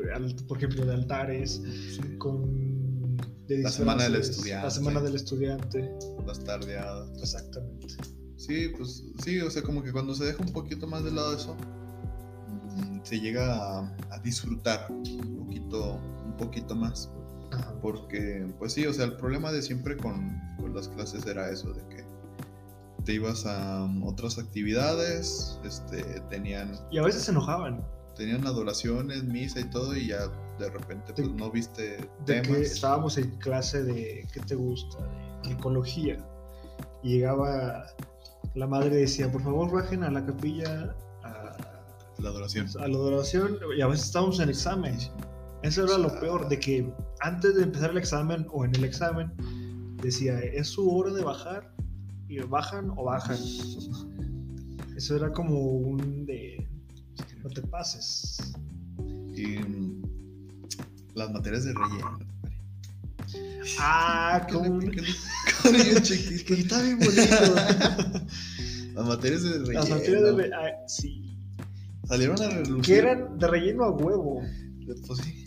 por 0.48 0.58
ejemplo, 0.58 0.84
de 0.84 0.94
altares, 0.94 1.62
Sí, 1.96 2.16
con... 2.18 3.16
de 3.46 3.62
La 3.62 3.70
semana 3.70 4.04
del 4.04 4.16
estudiante. 4.16 4.64
La 4.64 4.70
semana 4.70 5.00
del 5.00 5.14
estudiante. 5.14 5.90
las 6.26 6.42
tardeadas. 6.44 7.10
Exactamente. 7.20 7.86
Sí, 8.36 8.68
pues 8.76 9.04
sí, 9.22 9.40
o 9.40 9.50
sea, 9.50 9.62
como 9.62 9.82
que 9.82 9.92
cuando 9.92 10.14
se 10.14 10.24
deja 10.24 10.42
un 10.42 10.52
poquito 10.52 10.86
más 10.86 11.04
de 11.04 11.10
lado 11.12 11.36
eso, 11.36 11.56
mm, 11.56 13.00
se 13.02 13.20
llega 13.20 13.54
a, 13.54 13.96
a 14.10 14.18
disfrutar 14.20 14.86
un 14.90 15.44
poquito, 15.44 16.00
un 16.24 16.36
poquito 16.36 16.74
más. 16.74 17.10
Porque, 17.82 18.46
pues 18.58 18.72
sí, 18.72 18.86
o 18.86 18.92
sea, 18.92 19.04
el 19.06 19.16
problema 19.16 19.52
de 19.52 19.62
siempre 19.62 19.96
con, 19.96 20.38
con 20.58 20.74
las 20.74 20.88
clases 20.88 21.26
era 21.26 21.50
eso, 21.50 21.72
de 21.72 21.80
que 21.88 22.04
te 23.04 23.14
ibas 23.14 23.46
a 23.46 23.84
um, 23.84 24.02
otras 24.06 24.38
actividades, 24.38 25.58
este, 25.64 26.02
tenían, 26.28 26.72
Y 26.90 26.98
a 26.98 27.02
veces 27.02 27.22
se 27.22 27.30
enojaban 27.30 27.82
tenían 28.20 28.46
adoraciones, 28.46 29.24
misa 29.24 29.60
y 29.60 29.64
todo, 29.64 29.96
y 29.96 30.08
ya 30.08 30.28
de 30.58 30.68
repente 30.68 31.14
pues 31.14 31.30
no 31.30 31.50
viste 31.50 31.96
de 32.26 32.42
que 32.42 32.48
temas. 32.48 32.58
estábamos 32.60 33.16
en 33.16 33.30
clase 33.38 33.82
de, 33.82 34.26
¿qué 34.30 34.40
te 34.40 34.54
gusta? 34.56 34.98
De 35.42 35.52
ecología. 35.52 36.18
Y 37.02 37.14
llegaba 37.14 37.86
la 38.54 38.66
madre 38.66 38.96
y 38.96 39.00
decía, 39.02 39.32
por 39.32 39.42
favor, 39.42 39.72
bajen 39.72 40.04
a 40.04 40.10
la 40.10 40.24
capilla 40.26 40.94
a, 41.22 41.56
La 42.18 42.28
adoración. 42.28 42.66
a 42.78 42.88
la 42.88 42.94
adoración. 42.94 43.56
Y 43.74 43.80
a 43.80 43.86
veces 43.86 44.06
estábamos 44.06 44.38
en 44.38 44.50
examen. 44.50 44.98
Eso 45.62 45.84
era 45.84 45.98
lo 45.98 46.18
peor, 46.20 46.48
de 46.48 46.58
que 46.58 46.90
antes 47.20 47.54
de 47.54 47.62
empezar 47.64 47.90
el 47.90 47.98
examen 47.98 48.46
o 48.50 48.64
en 48.64 48.74
el 48.74 48.84
examen, 48.84 49.30
decía, 50.02 50.38
es 50.40 50.68
su 50.68 50.88
hora 50.90 51.12
de 51.12 51.22
bajar, 51.22 51.70
y 52.28 52.38
bajan 52.40 52.90
o 52.96 53.04
bajan. 53.04 53.36
Eso 54.96 55.16
era 55.16 55.30
como 55.32 55.58
un 55.60 56.24
de, 56.26 56.66
no 57.42 57.50
te 57.50 57.60
pases. 57.62 58.52
Y 59.34 59.56
las 61.14 61.30
materias 61.32 61.64
de 61.64 61.74
relleno. 61.74 62.18
Ah, 63.78 64.44
¿Qué 64.48 64.54
como 64.54 64.78
le- 64.80 64.90
qué 64.90 65.00
le- 65.02 65.08
qué 65.62 65.72
le- 65.72 65.84
bien 65.84 66.02
chiquito. 66.02 66.44
que 66.46 66.54
está 66.60 66.82
bien 66.82 66.98
bonito. 66.98 67.54
Las 68.94 69.06
materias 69.06 69.42
de 69.42 69.50
relleno. 69.58 69.72
Las 69.80 69.90
materias 69.90 70.22
de 70.22 70.32
re- 70.32 70.50
ah, 70.54 70.88
sí. 70.88 71.36
Salieron 72.06 72.40
a 72.42 72.48
relucir. 72.48 72.82
Que 72.84 72.98
eran 72.98 73.38
de 73.38 73.46
relleno 73.46 73.84
a 73.84 73.90
huevo. 73.90 74.42
Pues 75.06 75.18
sí. 75.18 75.39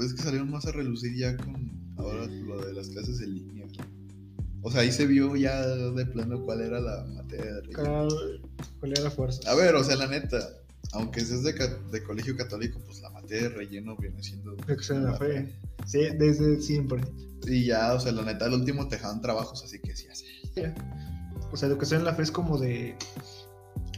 Pues 0.00 0.12
es 0.12 0.16
que 0.16 0.22
salieron 0.22 0.50
más 0.50 0.64
a 0.64 0.72
relucir 0.72 1.14
ya 1.14 1.36
con 1.36 1.70
ahora 1.98 2.24
lo 2.24 2.64
de 2.64 2.72
las 2.72 2.88
clases 2.88 3.20
en 3.20 3.34
línea. 3.34 3.66
O 4.62 4.70
sea, 4.70 4.80
ahí 4.80 4.92
se 4.92 5.06
vio 5.06 5.36
ya 5.36 5.60
de 5.66 6.06
plano 6.06 6.42
cuál 6.42 6.62
era 6.62 6.80
la 6.80 7.04
materia 7.04 7.56
de. 7.56 7.74
¿Cuál, 7.74 8.92
era 8.96 9.10
fuerza? 9.10 9.42
A 9.50 9.54
ver, 9.54 9.74
o 9.74 9.84
sea, 9.84 9.96
la 9.96 10.06
neta, 10.06 10.38
aunque 10.92 11.20
seas 11.20 11.42
de, 11.42 11.52
de 11.52 12.02
colegio 12.02 12.34
católico, 12.34 12.80
pues 12.86 13.02
la 13.02 13.10
materia 13.10 13.50
de 13.50 13.54
relleno 13.54 13.94
viene 13.98 14.22
siendo. 14.22 14.56
Sea 14.80 15.00
la 15.00 15.18
fe. 15.18 15.54
Sí, 15.84 15.98
desde 16.18 16.62
siempre. 16.62 17.02
Y 17.46 17.66
ya, 17.66 17.92
o 17.92 18.00
sea, 18.00 18.12
la 18.12 18.22
neta, 18.22 18.46
al 18.46 18.54
último 18.54 18.88
te 18.88 18.96
dejaban 18.96 19.20
trabajos, 19.20 19.62
así 19.62 19.80
que 19.80 19.94
sí, 19.94 20.06
así. 20.10 20.24
O 21.52 21.58
sea, 21.58 21.68
educación 21.68 22.00
en 22.00 22.06
la 22.06 22.14
fe 22.14 22.22
es 22.22 22.30
como 22.30 22.56
de. 22.56 22.96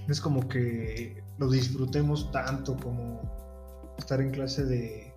Es 0.08 0.20
como 0.20 0.48
que 0.48 1.22
lo 1.38 1.48
disfrutemos 1.48 2.32
tanto 2.32 2.76
como 2.76 3.94
estar 3.98 4.20
en 4.20 4.32
clase 4.32 4.64
de, 4.64 5.11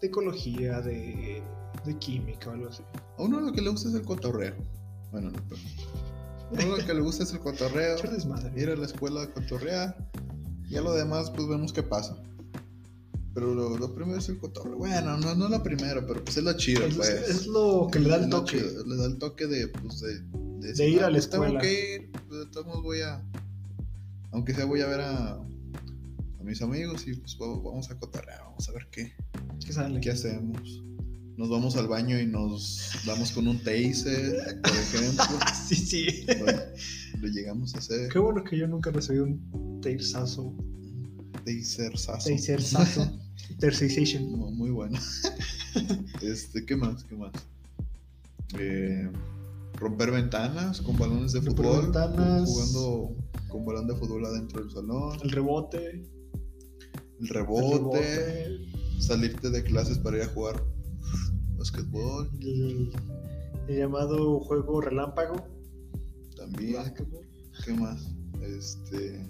de 0.00 0.06
ecología, 0.06 0.80
de, 0.80 1.42
de 1.84 1.98
química 1.98 2.50
o 2.50 2.52
algo 2.52 2.68
así. 2.68 2.82
A 3.18 3.22
uno 3.22 3.40
lo 3.40 3.52
que 3.52 3.62
le 3.62 3.70
gusta 3.70 3.88
es 3.88 3.94
el 3.94 4.02
cotorreo. 4.02 4.54
Bueno, 5.12 5.30
no, 5.30 5.38
pero. 5.48 5.60
A 6.62 6.66
uno 6.66 6.76
lo 6.76 6.86
que 6.86 6.94
le 6.94 7.00
gusta 7.00 7.24
es 7.24 7.32
el 7.32 7.40
cotorreo. 7.40 7.96
Ir 8.56 8.70
a 8.70 8.76
la 8.76 8.86
escuela 8.86 9.22
a 9.22 9.30
cotorrear. 9.32 9.96
Y 10.70 10.76
a 10.76 10.82
lo 10.82 10.92
demás, 10.92 11.30
pues 11.30 11.48
vemos 11.48 11.72
qué 11.72 11.82
pasa. 11.82 12.16
Pero 13.34 13.54
lo, 13.54 13.76
lo 13.78 13.94
primero 13.94 14.18
es 14.18 14.28
el 14.28 14.38
cotorreo. 14.38 14.76
Bueno, 14.76 15.16
no, 15.16 15.34
no 15.34 15.48
lo 15.48 15.62
primero, 15.62 16.04
pero 16.06 16.24
pues 16.24 16.36
es 16.36 16.44
lo 16.44 16.52
chido, 16.54 16.84
Es, 16.84 16.94
pues. 16.96 17.08
es 17.28 17.46
lo 17.46 17.88
que 17.90 18.00
le 18.00 18.08
da 18.08 18.16
el 18.16 18.28
toque. 18.28 18.58
chido, 18.58 18.84
Le 18.84 18.96
da 18.96 19.06
el 19.06 19.18
toque 19.18 19.46
de, 19.46 19.68
pues, 19.68 20.00
de, 20.00 20.72
De 20.74 20.88
ir 20.88 21.00
a 21.02 21.06
la 21.06 21.12
pues, 21.12 21.30
Tengo 21.30 21.44
escuela. 21.44 21.60
que 21.60 21.94
ir, 21.94 22.12
pues, 22.28 22.40
de 22.40 22.46
todos 22.46 22.66
modos 22.66 22.82
voy 22.82 23.00
a. 23.02 23.22
Aunque 24.32 24.54
sea, 24.54 24.64
voy 24.66 24.80
a 24.82 24.86
ver 24.86 25.00
a, 25.00 25.38
a 26.40 26.44
mis 26.44 26.62
amigos 26.62 27.06
y 27.06 27.14
pues 27.14 27.36
vamos 27.38 27.90
a 27.90 27.98
cotorrear. 27.98 28.40
Vamos 28.44 28.68
a 28.68 28.72
ver 28.72 28.88
qué, 28.90 29.12
¿Qué 29.64 29.72
sale? 29.72 30.00
qué 30.00 30.10
hacemos. 30.10 30.82
Nos 31.36 31.48
vamos 31.50 31.76
al 31.76 31.86
baño 31.86 32.18
y 32.18 32.26
nos 32.26 32.90
damos 33.06 33.30
con 33.30 33.46
un 33.46 33.58
taser, 33.58 34.60
por 34.62 34.72
ejemplo. 34.72 35.24
sí, 35.68 35.76
sí. 35.76 36.26
lo, 36.26 36.46
lo 37.20 37.28
llegamos 37.28 37.74
a 37.74 37.78
hacer. 37.78 38.08
Qué 38.10 38.18
bueno 38.18 38.42
que 38.42 38.58
yo 38.58 38.66
nunca 38.66 38.90
recibí 38.90 39.18
un 39.20 39.80
tasersazo. 39.80 40.52
Tasersazo. 41.44 42.28
Tasersazo. 42.30 43.18
Taserization. 43.60 44.32
No, 44.32 44.50
muy 44.50 44.70
bueno. 44.70 44.98
este, 46.22 46.66
¿qué 46.66 46.76
más? 46.76 47.04
¿Qué 47.04 47.14
más? 47.14 47.32
Eh, 48.58 49.08
romper 49.74 50.10
ventanas 50.10 50.80
con 50.80 50.96
balones 50.96 51.32
de 51.32 51.40
Romper 51.40 51.64
fútbol. 51.66 51.82
ventanas. 51.84 52.48
Jugando 52.48 53.16
con 53.48 53.64
balón 53.64 53.86
de 53.86 53.94
fútbol 53.94 54.24
adentro 54.26 54.60
del 54.60 54.70
salón. 54.72 55.18
El 55.22 55.30
rebote. 55.30 56.04
El 57.20 57.26
el 57.26 57.28
rebote. 57.28 58.58
Salirte 59.00 59.50
de 59.50 59.62
clases 59.62 59.98
para 59.98 60.16
ir 60.16 60.22
a 60.24 60.28
jugar 60.28 60.62
basquetbol. 61.56 62.30
El, 62.40 62.92
el 63.68 63.76
llamado 63.76 64.40
juego 64.40 64.80
relámpago. 64.80 65.46
También. 66.36 66.74
Básquetbol. 66.74 67.26
¿Qué 67.64 67.72
más? 67.74 68.08
Este. 68.40 69.20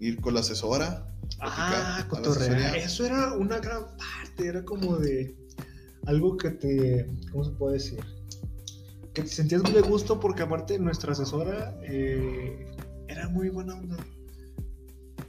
Ir 0.00 0.20
con 0.20 0.34
la 0.34 0.40
asesora. 0.40 1.08
Ah, 1.40 2.06
cotorrear. 2.08 2.76
Eso 2.76 3.04
era 3.04 3.34
una 3.34 3.58
gran 3.58 3.84
parte. 3.96 4.46
Era 4.46 4.64
como 4.64 4.96
de 4.96 5.36
algo 6.06 6.36
que 6.36 6.50
te. 6.50 7.06
¿Cómo 7.30 7.44
se 7.44 7.50
puede 7.52 7.74
decir? 7.74 8.00
Que 9.12 9.22
te 9.22 9.28
sentías 9.28 9.62
muy 9.62 9.72
de 9.72 9.82
gusto 9.82 10.18
porque, 10.18 10.42
aparte, 10.42 10.78
nuestra 10.78 11.12
asesora 11.12 11.78
eh, 11.82 12.66
era 13.08 13.28
muy 13.28 13.50
buena 13.50 13.74
onda. 13.74 13.96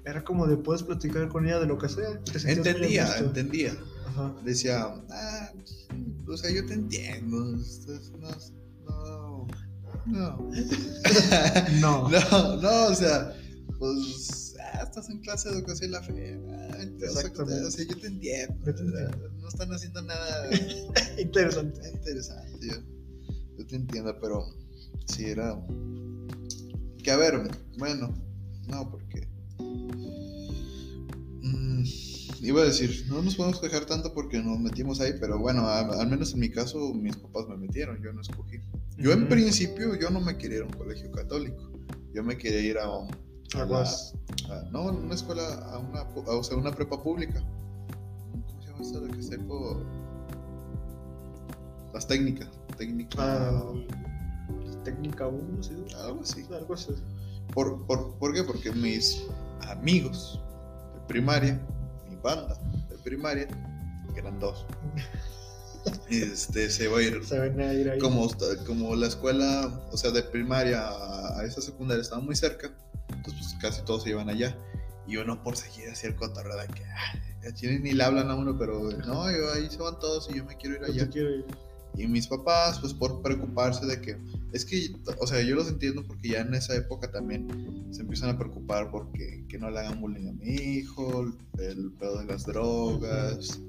Era 0.06 0.24
como 0.24 0.48
de 0.48 0.58
puedes 0.58 0.84
platicar 0.84 1.30
con 1.30 1.46
ella 1.46 1.60
de 1.60 1.68
lo 1.68 1.78
que 1.78 1.88
sea. 1.90 2.10
Entendía, 2.46 3.18
entendía. 3.18 3.74
Ajá. 4.08 4.36
Decía, 4.44 4.84
ah, 5.10 5.52
o 6.28 6.38
sea, 6.38 6.52
yo 6.52 6.66
te 6.66 6.74
entiendo. 6.74 7.58
no, 8.20 9.48
no, 10.06 10.52
no. 11.80 12.10
No. 12.10 12.58
No, 12.62 12.86
o 12.88 12.96
sea, 12.96 13.34
pues 13.80 14.56
ah, 14.62 14.82
estás 14.84 15.10
en 15.10 15.20
clase 15.22 15.50
de 15.50 15.56
educación 15.56 15.90
y 15.90 15.94
la 15.94 16.04
fe. 16.04 16.40
ah, 16.50 16.78
Exactamente. 17.02 17.66
O 17.66 17.72
sea, 17.72 17.86
yo 17.86 17.98
te 17.98 18.08
entiendo. 18.08 18.56
Yo 18.66 18.76
te 18.76 18.82
entiendo. 18.82 19.30
No 19.40 19.48
están 19.48 19.72
haciendo 19.74 20.02
nada 20.02 20.50
Interesante. 21.18 21.82
interesante. 21.94 22.68
Yo, 22.68 22.74
yo 23.58 23.66
te 23.68 23.76
entiendo, 23.76 24.18
pero 24.20 24.46
sí 25.08 25.26
era. 25.26 25.58
Que 27.04 27.12
a 27.12 27.18
ver, 27.18 27.50
bueno, 27.78 28.14
no, 28.68 28.92
porque. 28.92 29.28
Iba 32.48 32.62
a 32.62 32.66
decir, 32.66 33.06
no 33.10 33.22
nos 33.22 33.36
podemos 33.36 33.60
quejar 33.60 33.86
tanto 33.86 34.14
porque 34.14 34.42
nos 34.42 34.60
metimos 34.60 35.00
ahí, 35.02 35.14
pero 35.20 35.40
bueno, 35.40 35.62
a- 35.68 35.80
al 36.02 36.08
menos 36.10 36.34
en 36.34 36.40
mi 36.42 36.50
caso, 36.50 36.94
mis 36.94 37.16
papás 37.18 37.48
me 37.48 37.58
metieron, 37.58 38.02
yo 38.04 38.12
no 38.14 38.22
escogí. 38.22 38.58
Yo 38.98 39.12
en 39.14 39.22
Ujú. 39.22 39.30
principio, 39.30 39.96
yo 40.00 40.10
no 40.10 40.20
me 40.22 40.38
quería 40.38 40.58
ir 40.58 40.64
a 40.64 40.68
un 40.68 40.74
colegio 40.74 41.12
católico. 41.12 41.72
Yo 42.14 42.24
me 42.24 42.38
quería 42.38 42.60
ir 42.62 42.78
a, 42.78 42.86
a 42.86 44.70
no, 44.72 44.84
una 44.92 45.16
escuela, 45.16 45.48
a 45.72 45.80
una, 45.80 46.04
o 46.04 46.44
sea, 46.44 46.58
una 46.58 46.72
prepa 46.72 47.02
pública. 47.02 47.42
¿Cómo 48.32 48.62
se 48.62 48.68
llama 48.68 48.82
esta 48.82 49.00
la 49.00 49.38
que 49.40 49.44
por 49.44 49.84
las 51.94 52.08
técnicas? 52.08 52.50
Técnica. 52.78 53.16
Ah, 53.20 53.74
técnica 54.84 55.28
1, 55.28 55.64
sí. 55.64 55.86
Algo 56.04 56.22
así. 56.22 56.46
Algo 56.52 56.74
así. 56.74 56.92
¿Por, 57.54 57.86
por, 57.86 58.16
¿Por 58.18 58.34
qué? 58.34 58.44
Porque 58.44 58.72
mis 58.72 59.24
amigos 59.62 60.40
de 60.94 61.08
primaria, 61.08 61.62
mi 62.24 62.36
banda 62.36 62.58
de 62.90 62.98
primaria, 63.00 63.48
que 64.14 64.20
eran 64.20 64.40
dos, 64.40 64.66
este, 66.10 66.70
se 66.70 66.88
va 66.88 67.00
a 67.00 67.02
ir 67.02 67.24
Se 67.26 67.40
ven 67.40 67.60
a 67.60 67.74
ir 67.74 67.90
ahí. 67.90 68.00
como, 68.00 68.30
como 68.66 68.96
la 68.96 69.08
escuela, 69.08 69.82
o 69.92 69.98
sea, 69.98 70.12
de 70.12 70.24
primaria 70.24 70.88
a, 70.88 71.40
a 71.40 71.46
esa 71.46 71.62
secundaria 71.62 72.02
estaba 72.02 72.22
muy 72.22 72.36
cerca, 72.36 72.72
entonces 73.10 73.34
pues 73.52 73.56
casi 73.62 73.82
todos 73.84 74.04
se 74.04 74.10
iban 74.12 74.30
allá. 74.30 74.56
Y 75.06 75.18
uno 75.18 75.44
por 75.44 75.58
seguir 75.58 75.90
hacia 75.90 76.08
el 76.10 76.16
cotorreo 76.16 76.56
de 76.56 76.68
que 76.68 76.84
"Ah, 76.86 77.20
ni 77.62 77.92
le 77.92 78.04
hablan 78.04 78.30
a 78.32 78.36
uno, 78.36 78.58
pero 78.58 78.90
no, 79.06 79.30
yo, 79.30 79.52
ahí 79.54 79.70
se 79.70 79.78
van 79.78 80.00
todos 80.00 80.30
y 80.32 80.38
yo 80.38 80.46
me 80.46 80.56
quiero 80.56 80.78
ir 80.78 80.84
allá. 80.86 81.10
ir. 81.14 81.46
Y 81.98 82.08
mis 82.08 82.26
papás, 82.28 82.80
pues 82.80 82.94
por 82.94 83.22
preocuparse 83.22 83.86
de 83.86 84.00
que, 84.00 84.18
es 84.54 84.66
que, 84.66 84.96
o 85.20 85.26
sea, 85.26 85.42
yo 85.42 85.56
los 85.56 85.68
entiendo 85.68 86.06
porque 86.06 86.30
ya 86.30 86.42
en 86.42 86.54
esa 86.54 86.76
época 86.76 87.12
también 87.12 87.48
se 87.92 88.02
empiezan 88.02 88.30
a 88.30 88.38
preocupar 88.38 88.92
porque 88.92 89.44
que 89.50 89.58
no 89.58 89.72
le 89.72 89.80
hagan 89.80 90.00
bullying 90.00 90.28
a 90.28 90.34
mi 90.34 90.54
hijo, 90.54 91.34
el 91.58 91.92
pedo 91.94 92.20
de 92.20 92.26
las 92.26 92.46
drogas, 92.46 93.60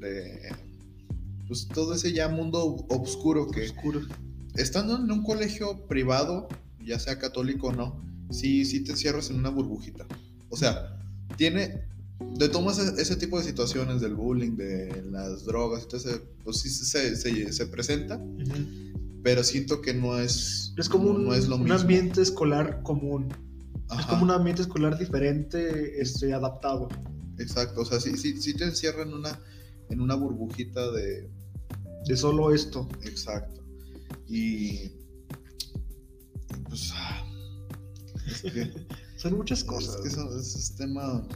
de, 0.00 0.52
pues 1.46 1.68
todo 1.68 1.94
ese 1.94 2.12
ya 2.12 2.28
mundo 2.28 2.84
oscuro 2.88 3.48
que 3.48 3.66
Oscuro. 3.66 4.00
estando 4.56 4.96
en 4.96 5.10
un 5.10 5.22
colegio 5.22 5.86
privado, 5.86 6.48
ya 6.84 6.98
sea 6.98 7.20
católico 7.20 7.68
o 7.68 7.72
no, 7.72 8.04
sí, 8.30 8.64
sí 8.64 8.82
te 8.82 8.90
encierras 8.90 9.30
en 9.30 9.36
una 9.36 9.50
burbujita. 9.50 10.04
O 10.48 10.56
sea, 10.56 10.98
tiene, 11.36 11.84
de 12.36 12.48
tomas 12.48 12.78
ese, 12.78 13.00
ese 13.00 13.14
tipo 13.14 13.38
de 13.38 13.44
situaciones 13.44 14.00
del 14.00 14.14
bullying, 14.14 14.56
de 14.56 15.00
las 15.12 15.44
drogas, 15.44 15.86
ese, 15.92 16.22
pues 16.42 16.58
sí 16.58 16.70
se, 16.70 17.14
se, 17.14 17.52
se 17.52 17.66
presenta. 17.66 18.20
Pero 19.24 19.42
siento 19.42 19.80
que 19.80 19.92
no 19.94 20.18
es, 20.20 20.72
Es 20.76 20.88
como 20.88 21.06
no, 21.06 21.10
un, 21.18 21.24
no 21.24 21.34
es 21.34 21.48
lo 21.48 21.56
un 21.56 21.64
mismo. 21.64 21.78
ambiente 21.80 22.20
escolar 22.22 22.82
común. 22.82 23.34
Es 23.98 24.06
como 24.06 24.22
un 24.24 24.30
ambiente 24.30 24.62
escolar 24.62 24.96
diferente, 24.98 26.00
este, 26.00 26.32
adaptado. 26.32 26.88
Exacto, 27.38 27.80
o 27.80 27.84
sea, 27.84 27.98
sí, 28.00 28.16
sí, 28.16 28.40
sí 28.40 28.54
te 28.54 28.64
encierra 28.64 29.02
en 29.02 29.12
una, 29.14 29.40
en 29.90 30.00
una 30.00 30.14
burbujita 30.14 30.90
de, 30.92 31.28
De 32.06 32.16
solo 32.16 32.54
esto. 32.54 32.88
exacto. 33.02 33.62
Y, 34.28 34.92
pues, 36.68 36.90
ah, 36.94 37.24
es 38.26 38.42
que... 38.42 38.72
Son 39.16 39.36
muchas 39.36 39.64
cosas. 39.64 39.94
Es 39.96 40.00
que 40.02 40.08
eso, 40.08 40.38
eso 40.38 40.58
es 40.58 40.74
tema, 40.76 41.26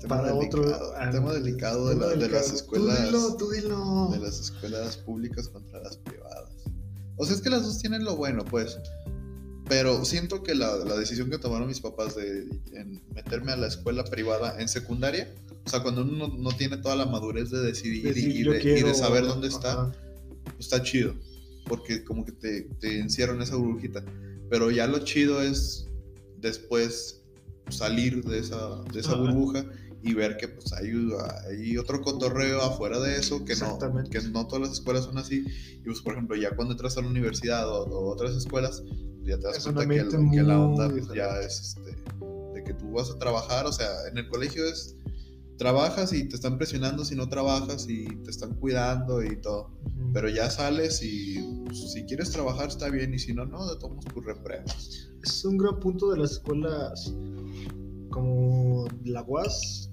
tema 0.00 0.16
Para 0.16 0.34
otro- 0.34 0.62
delicado, 0.62 0.92
ah, 0.96 1.10
tema 1.10 1.32
delicado 1.34 1.88
de, 1.90 1.96
la- 1.96 2.08
de 2.16 2.28
las 2.28 2.52
escuelas 2.52 2.98
Tú 2.98 3.04
dilo, 3.06 3.36
tú 3.36 3.50
dilo. 3.50 4.08
de 4.10 4.18
las 4.18 4.40
escuelas 4.40 4.96
públicas 4.98 5.48
contra 5.48 5.80
las 5.82 5.96
privadas. 5.98 6.19
O 7.20 7.24
sea, 7.26 7.36
es 7.36 7.42
que 7.42 7.50
las 7.50 7.62
dos 7.64 7.78
tienen 7.78 8.02
lo 8.04 8.16
bueno, 8.16 8.44
pues. 8.44 8.78
Pero 9.68 10.04
siento 10.04 10.42
que 10.42 10.54
la, 10.54 10.74
la 10.78 10.96
decisión 10.96 11.28
que 11.30 11.38
tomaron 11.38 11.68
mis 11.68 11.80
papás 11.80 12.16
de 12.16 12.48
en 12.72 13.02
meterme 13.14 13.52
a 13.52 13.56
la 13.56 13.66
escuela 13.68 14.04
privada 14.04 14.60
en 14.60 14.68
secundaria, 14.68 15.32
o 15.64 15.68
sea, 15.68 15.82
cuando 15.82 16.02
uno 16.02 16.28
no, 16.28 16.36
no 16.36 16.50
tiene 16.56 16.78
toda 16.78 16.96
la 16.96 17.04
madurez 17.06 17.50
de 17.50 17.60
decidir 17.60 18.02
Decir, 18.02 18.30
y, 18.36 18.42
de, 18.42 18.58
y 18.58 18.60
quiero- 18.62 18.88
de 18.88 18.94
saber 18.94 19.26
dónde 19.26 19.48
está, 19.48 19.72
Ajá. 19.72 19.92
pues 20.44 20.60
está 20.60 20.82
chido. 20.82 21.14
Porque 21.66 22.02
como 22.04 22.24
que 22.24 22.32
te, 22.32 22.62
te 22.80 22.98
encierran 22.98 23.36
en 23.36 23.42
esa 23.42 23.56
burbujita. 23.56 24.02
Pero 24.48 24.70
ya 24.70 24.86
lo 24.88 25.00
chido 25.00 25.40
es 25.42 25.86
después 26.40 27.20
salir 27.68 28.24
de 28.24 28.38
esa, 28.40 28.82
de 28.92 28.98
esa 29.00 29.12
Ajá. 29.12 29.22
Y 30.02 30.14
ver 30.14 30.36
que 30.36 30.48
pues 30.48 30.72
hay, 30.72 30.92
hay 31.48 31.76
otro 31.76 32.00
cotorreo 32.00 32.62
afuera 32.62 32.98
de 33.00 33.16
eso, 33.16 33.44
que 33.44 33.54
no, 33.56 33.78
que 34.10 34.20
no 34.22 34.46
todas 34.46 34.68
las 34.68 34.72
escuelas 34.72 35.04
son 35.04 35.18
así. 35.18 35.44
Y 35.78 35.84
pues 35.84 36.00
por 36.00 36.14
ejemplo, 36.14 36.36
ya 36.36 36.54
cuando 36.56 36.72
entras 36.72 36.96
a 36.96 37.02
la 37.02 37.08
universidad 37.08 37.68
o, 37.68 37.84
o 37.84 38.10
otras 38.12 38.34
escuelas, 38.34 38.82
ya 39.22 39.38
te 39.38 39.46
das 39.46 39.58
Es 39.58 39.64
cuenta 39.64 39.86
que, 39.86 40.00
ambiente 40.00 40.36
que 40.36 40.42
la 40.42 40.60
onda 40.60 40.88
pues, 40.88 41.08
diferente. 41.08 41.16
ya 41.16 41.40
es 41.40 41.60
este, 41.60 41.96
de 42.54 42.64
que 42.64 42.74
tú 42.74 42.92
vas 42.92 43.10
a 43.10 43.18
trabajar, 43.18 43.66
o 43.66 43.72
sea, 43.72 43.88
en 44.10 44.18
el 44.18 44.28
colegio 44.28 44.64
es 44.64 44.96
trabajas 45.58 46.14
y 46.14 46.26
te 46.26 46.36
están 46.36 46.56
presionando 46.56 47.04
si 47.04 47.14
no 47.14 47.28
trabajas 47.28 47.86
y 47.86 48.06
te 48.24 48.30
están 48.30 48.54
cuidando 48.54 49.22
y 49.22 49.36
todo. 49.42 49.70
Ujú. 49.84 50.12
Pero 50.14 50.30
ya 50.30 50.48
sales 50.48 51.02
y 51.02 51.38
pues, 51.66 51.92
si 51.92 52.04
quieres 52.04 52.30
trabajar 52.30 52.68
está 52.68 52.88
bien 52.88 53.12
y 53.12 53.18
si 53.18 53.34
no, 53.34 53.44
no, 53.44 53.68
de 53.68 53.76
todos 53.78 53.90
modos, 53.90 54.06
pues 54.14 54.24
repruebas. 54.24 55.10
Es 55.22 55.44
un 55.44 55.58
gran 55.58 55.78
punto 55.78 56.10
de 56.10 56.16
las 56.18 56.32
escuelas 56.32 57.12
como 58.10 58.86
la 59.04 59.22
UAS, 59.22 59.88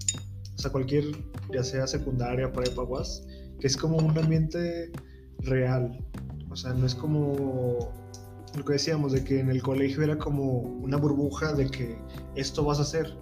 o 0.56 0.58
sea, 0.60 0.70
cualquier, 0.70 1.04
ya 1.52 1.62
sea 1.62 1.86
secundaria, 1.86 2.52
prepa, 2.52 2.82
UAS, 2.82 3.24
que 3.60 3.66
es 3.66 3.76
como 3.76 3.96
un 3.98 4.16
ambiente 4.18 4.92
real. 5.40 6.04
O 6.50 6.56
sea, 6.56 6.72
no 6.74 6.86
es 6.86 6.94
como 6.94 7.92
lo 8.56 8.64
que 8.64 8.72
decíamos, 8.74 9.12
de 9.12 9.24
que 9.24 9.40
en 9.40 9.50
el 9.50 9.62
colegio 9.62 10.02
era 10.02 10.18
como 10.18 10.60
una 10.60 10.96
burbuja 10.96 11.52
de 11.52 11.68
que 11.68 11.98
esto 12.34 12.64
vas 12.64 12.78
a 12.78 12.82
hacer. 12.82 13.16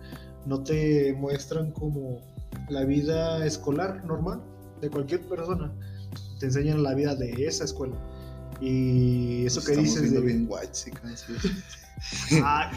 No 0.46 0.62
te 0.62 1.12
muestran 1.14 1.72
como 1.72 2.20
la 2.68 2.84
vida 2.84 3.44
escolar 3.44 4.04
normal 4.04 4.42
de 4.80 4.90
cualquier 4.90 5.20
persona. 5.28 5.72
Te 6.38 6.46
enseñan 6.46 6.82
la 6.82 6.94
vida 6.94 7.14
de 7.14 7.46
esa 7.46 7.64
escuela. 7.64 7.96
Y 8.60 9.44
eso 9.46 9.60
Nos 9.60 9.68
que 9.68 9.76
dices 9.76 10.12
de... 10.12 10.20
bien 10.20 10.46
white, 10.48 10.70
sí, 10.72 10.90
Ah, 12.42 12.70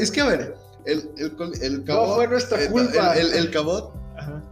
Es 0.00 0.10
que 0.10 0.20
a 0.20 0.26
ver, 0.26 0.56
el, 0.88 1.10
el, 1.18 1.62
el 1.62 1.78
No 1.80 1.84
cabot. 1.84 2.16
fue 2.16 2.28
nuestra 2.28 2.62
eh, 2.64 2.68
culpa. 2.70 3.14
El, 3.14 3.28
el- 3.28 3.34
el 3.34 3.50
cabot 3.50 3.92
ajá. 4.16 4.42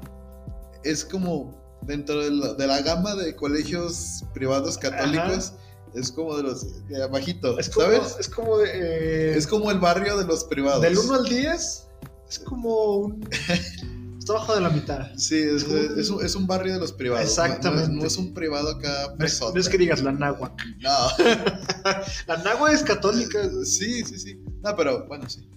es 0.85 1.05
como 1.05 1.55
dentro 1.83 2.23
de 2.23 2.31
la, 2.31 2.55
de 2.55 2.67
la 2.67 2.81
gama 2.83 3.15
de 3.15 3.35
colegios 3.37 4.25
privados 4.35 4.77
católicos, 4.79 5.53
es 5.95 6.11
como 6.13 6.37
de 6.37 6.43
los 6.43 6.87
de 6.89 7.03
abajito, 7.03 7.59
Es 7.59 7.71
como, 7.71 7.87
¿sabes? 7.87 8.17
es 8.19 8.29
como 8.29 8.59
de, 8.59 8.71
eh, 8.73 9.37
Es 9.37 9.47
como 9.47 9.71
el 9.71 9.79
barrio 9.79 10.17
de 10.19 10.25
los 10.27 10.45
privados. 10.45 10.83
del 10.83 10.99
1 10.99 11.15
al 11.15 11.25
10, 11.25 11.87
es 12.29 12.39
como 12.41 12.97
un... 12.97 13.29
Está 14.19 14.33
abajo 14.39 14.57
de 14.57 14.61
la 14.61 14.71
mitad. 14.71 15.07
Sí, 15.17 15.39
es, 15.39 15.63
es 15.63 16.11
un, 16.11 16.25
es 16.25 16.35
un 16.35 16.49
barrio 16.49 16.73
de 16.75 16.81
los 16.81 16.91
privados. 16.91 17.25
no- 17.37 17.37
No, 17.37 17.45
Exactamente. 17.45 17.83
es, 17.85 17.89
no 17.91 18.05
es 18.05 18.17
un 18.17 18.35
privado 18.35 18.71
acá 18.71 18.89
No 19.11 19.13
es, 19.13 19.17
fresota. 19.19 19.53
no 19.55 19.61
es 19.61 19.69
que 19.69 19.79
digas 19.79 20.03
la 20.03 20.11
náhuac. 20.11 20.61
No. 20.81 20.91
La 22.27 22.37
náhuac 22.43 22.73
es 22.73 22.83
católica. 22.83 23.39
Sí, 23.65 24.03
sí, 24.05 24.19
sí. 24.19 24.43
No, 24.65 24.75
pero 24.75 25.07
bueno, 25.07 25.29
sí. 25.31 25.49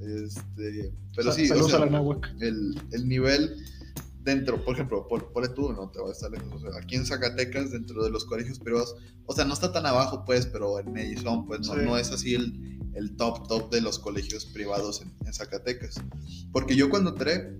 Este, 0.00 0.92
pero 1.14 1.32
sí, 1.32 1.50
o 1.50 1.68
sea, 1.68 1.84
el, 2.40 2.80
el 2.92 3.08
nivel 3.08 3.54
dentro, 4.22 4.62
por 4.64 4.74
ejemplo, 4.74 5.06
por, 5.08 5.32
por 5.32 5.46
tú, 5.54 5.72
no 5.72 5.90
te 5.90 5.98
voy 5.98 6.10
a 6.10 6.12
estar 6.12 6.30
lejos, 6.30 6.52
o 6.52 6.58
sea, 6.60 6.80
aquí 6.80 6.96
en 6.96 7.06
Zacatecas, 7.06 7.70
dentro 7.70 8.02
de 8.04 8.10
los 8.10 8.24
colegios 8.24 8.58
privados, 8.58 8.96
o 9.26 9.34
sea, 9.34 9.44
no 9.44 9.54
está 9.54 9.72
tan 9.72 9.86
abajo, 9.86 10.24
pues, 10.24 10.46
pero 10.46 10.78
en 10.78 10.96
ellos 10.96 11.22
son, 11.22 11.46
pues, 11.46 11.60
no, 11.60 11.74
Sí. 11.74 11.80
no 11.84 11.96
es 11.96 12.10
así 12.10 12.34
el, 12.34 12.78
el 12.94 13.16
top, 13.16 13.46
top 13.48 13.72
de 13.72 13.80
los 13.80 13.98
colegios 13.98 14.46
privados 14.46 15.02
en, 15.02 15.12
en 15.26 15.32
Zacatecas. 15.32 15.96
Porque 16.52 16.76
yo 16.76 16.90
cuando 16.90 17.10
entré, 17.10 17.56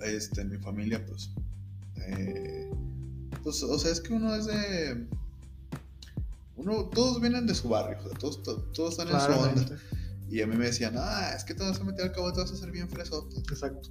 este, 0.00 0.44
mi 0.44 0.58
familia, 0.58 1.04
pues, 1.06 1.30
eh, 2.08 2.70
pues, 3.42 3.62
o 3.62 3.78
sea, 3.78 3.92
es 3.92 4.00
que 4.00 4.12
uno 4.12 4.34
es 4.34 4.46
de... 4.46 5.06
Uno, 6.56 6.86
todos 6.86 7.20
vienen 7.20 7.46
de 7.46 7.54
su 7.54 7.68
barrio, 7.68 7.98
o 7.98 8.08
sea, 8.08 8.18
todos, 8.18 8.42
todos, 8.42 8.72
todos 8.72 8.98
están 8.98 9.08
en 9.08 9.20
su 9.20 9.40
onda. 9.40 9.78
Y 10.28 10.42
a 10.42 10.46
mí 10.46 10.56
me 10.56 10.66
decían, 10.66 10.94
ah, 10.96 11.32
es 11.36 11.44
que 11.44 11.54
te 11.54 11.62
vas 11.62 11.80
a 11.80 11.84
meter 11.84 12.06
al 12.06 12.12
cabo, 12.12 12.32
te 12.32 12.40
vas 12.40 12.50
a 12.50 12.54
hacer 12.54 12.70
bien 12.72 12.88
fresote. 12.88 13.36
Exacto. 13.38 13.90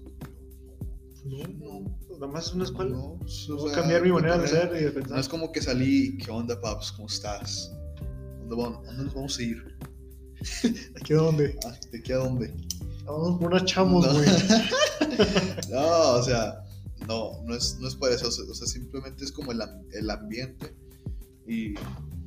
No, 1.23 1.37
No, 1.47 1.97
pues 2.07 2.19
nada 2.19 2.31
más 2.31 2.47
es 2.47 2.53
una 2.53 2.65
escuela. 2.65 2.91
no, 2.91 3.17
pues, 3.19 3.49
o 3.49 3.55
Voy 3.57 3.71
a 3.71 3.73
sea, 3.73 3.81
cambiar 3.81 4.03
mi 4.03 4.11
manera 4.11 4.37
de 4.37 4.47
ser 4.47 4.69
y 4.75 4.83
de 4.83 4.87
No 4.87 4.93
pensar. 4.93 5.19
es 5.19 5.29
como 5.29 5.51
que 5.51 5.61
salí, 5.61 6.17
¿qué 6.17 6.29
onda, 6.31 6.59
paps? 6.59 6.91
¿Cómo 6.91 7.07
estás? 7.07 7.71
¿Dónde, 8.47 8.55
vamos, 8.63 8.85
¿Dónde 8.85 9.03
nos 9.05 9.13
vamos 9.13 9.39
a 9.39 9.41
ir? 9.43 9.77
¿Aquí 11.01 11.13
a 11.13 11.17
dónde? 11.17 11.57
Ah, 11.65 11.75
¿De 11.91 12.03
qué 12.03 12.13
a 12.13 12.17
dónde? 12.17 12.53
Vamos 13.05 13.39
por 13.39 13.47
unas 13.51 13.65
chamos, 13.65 14.05
No. 14.05 14.13
güey. 14.13 14.29
No, 15.71 16.11
o 16.19 16.23
sea, 16.23 16.61
no, 17.07 17.41
no 17.45 17.55
es, 17.55 17.77
no 17.79 17.87
es 17.87 17.95
por 17.95 18.11
eso, 18.11 18.27
o 18.27 18.31
sea, 18.31 18.67
simplemente 18.67 19.23
es 19.23 19.31
como 19.31 19.51
el, 19.51 19.61
el 19.93 20.09
ambiente. 20.09 20.75
Y, 21.47 21.75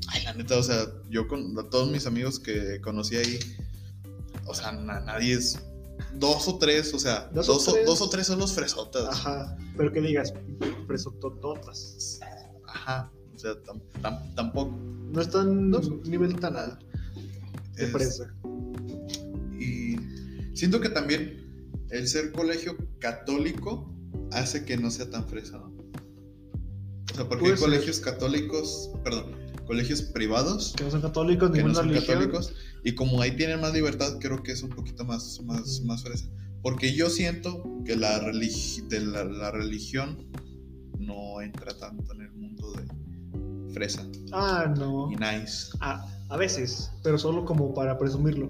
ay, 0.09 0.25
la 0.25 0.33
neta, 0.35 0.57
o 0.57 0.63
sea, 0.63 0.87
yo 1.11 1.29
con 1.29 1.55
todos 1.71 1.91
mis 1.91 2.07
amigos 2.07 2.39
que 2.41 2.81
conocí 2.81 3.17
ahí, 3.17 3.39
o 4.49 4.55
sea, 4.55 4.73
na- 4.73 5.01
nadie 5.01 5.35
es, 5.35 5.59
dos 6.15 6.49
o 6.49 6.59
tres, 6.59 6.93
o 6.95 6.99
sea, 6.99 7.29
Dos 7.33 7.47
dos, 7.47 7.69
o 7.69 7.73
tres. 7.73 7.87
dos 7.87 8.01
o 8.03 8.09
tres 8.11 8.27
son 8.27 8.39
los 8.39 8.53
fresotas. 8.53 9.09
Ajá. 9.09 9.57
Pero 9.77 9.93
que 9.93 10.01
digas, 10.01 10.33
presotototas. 10.87 12.19
Ajá, 12.67 13.11
o 13.35 13.39
sea, 13.39 13.53
tam- 13.63 13.81
tam- 14.03 14.35
tampoco. 14.35 14.77
No 14.77 15.21
es 15.21 15.31
tan 15.31 15.71
No. 15.71 15.81
nivel 16.05 16.39
tan 16.39 16.57
alto 16.57 16.85
de 17.77 17.85
Es- 17.85 17.93
fresa. 17.93 18.35
Y 19.59 19.97
siento 20.55 20.81
que 20.81 20.89
también 20.89 21.75
el 21.91 22.07
ser 22.09 22.33
colegio 22.33 22.77
católico 22.99 23.91
hace 24.33 24.65
que 24.65 24.77
no 24.77 24.91
sea 24.91 25.09
tan 25.11 25.27
fresa, 25.27 25.59
¿no? 25.59 25.69
O 27.11 27.15
sea, 27.15 27.29
porque 27.29 27.47
hay 27.47 27.57
colegios 27.57 28.01
católicos, 28.01 28.91
perdón, 29.03 29.35
colegios 29.69 30.03
privados 30.03 30.73
Que 30.77 30.83
no 30.85 30.91
son 30.91 31.01
católicos, 31.03 31.51
que 31.53 31.59
no 31.59 31.69
ninguna 31.69 31.75
son 31.75 31.89
religión. 31.91 32.17
católicos 32.19 32.53
y 32.83 32.95
como 32.97 33.21
ahí 33.23 33.37
tienen 33.37 33.61
más 33.61 33.73
libertad, 33.73 34.19
creo 34.19 34.43
que 34.43 34.51
es 34.53 34.63
un 34.65 34.71
poquito 34.71 35.05
más, 35.05 35.41
más, 35.45 35.81
más 35.83 36.03
fresa. 36.03 36.27
Porque 36.63 36.93
yo 36.95 37.09
siento 37.11 37.63
que 37.85 37.95
la, 37.95 38.21
religi- 38.21 38.87
de 38.89 39.01
la, 39.01 39.23
la 39.25 39.51
religión 39.53 40.27
no 40.99 41.41
entra 41.41 41.77
tanto 41.79 42.13
en 42.15 42.23
el 42.23 42.33
mundo 42.33 42.73
de 42.73 43.73
fresa 43.73 44.05
Ah, 44.33 44.73
no. 44.77 45.11
y 45.13 45.17
nice. 45.17 45.69
A, 45.81 46.05
a 46.31 46.37
veces, 46.37 46.91
pero 47.05 47.17
solo 47.19 47.45
como 47.45 47.73
para 47.75 47.97
presumirlo. 47.99 48.49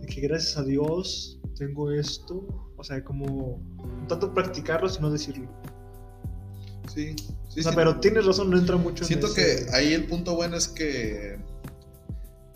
De 0.00 0.06
que 0.06 0.20
gracias 0.20 0.58
a 0.58 0.64
Dios 0.64 1.38
tengo 1.56 1.90
esto. 1.90 2.46
O 2.76 2.84
sea, 2.84 3.02
como 3.02 3.60
tanto 4.08 4.32
practicarlo, 4.34 4.88
sino 4.88 5.10
decirlo. 5.10 5.48
Sí, 6.92 7.14
sí, 7.48 7.60
o 7.60 7.62
sea, 7.62 7.72
sí. 7.72 7.76
pero 7.76 8.00
tienes 8.00 8.24
razón, 8.26 8.50
no 8.50 8.58
entra 8.58 8.76
mucho 8.76 9.04
en 9.04 9.08
Siento 9.08 9.26
ese- 9.28 9.66
que 9.66 9.70
ahí 9.76 9.92
el 9.92 10.06
punto 10.06 10.34
bueno 10.34 10.56
es 10.56 10.68
que 10.68 11.38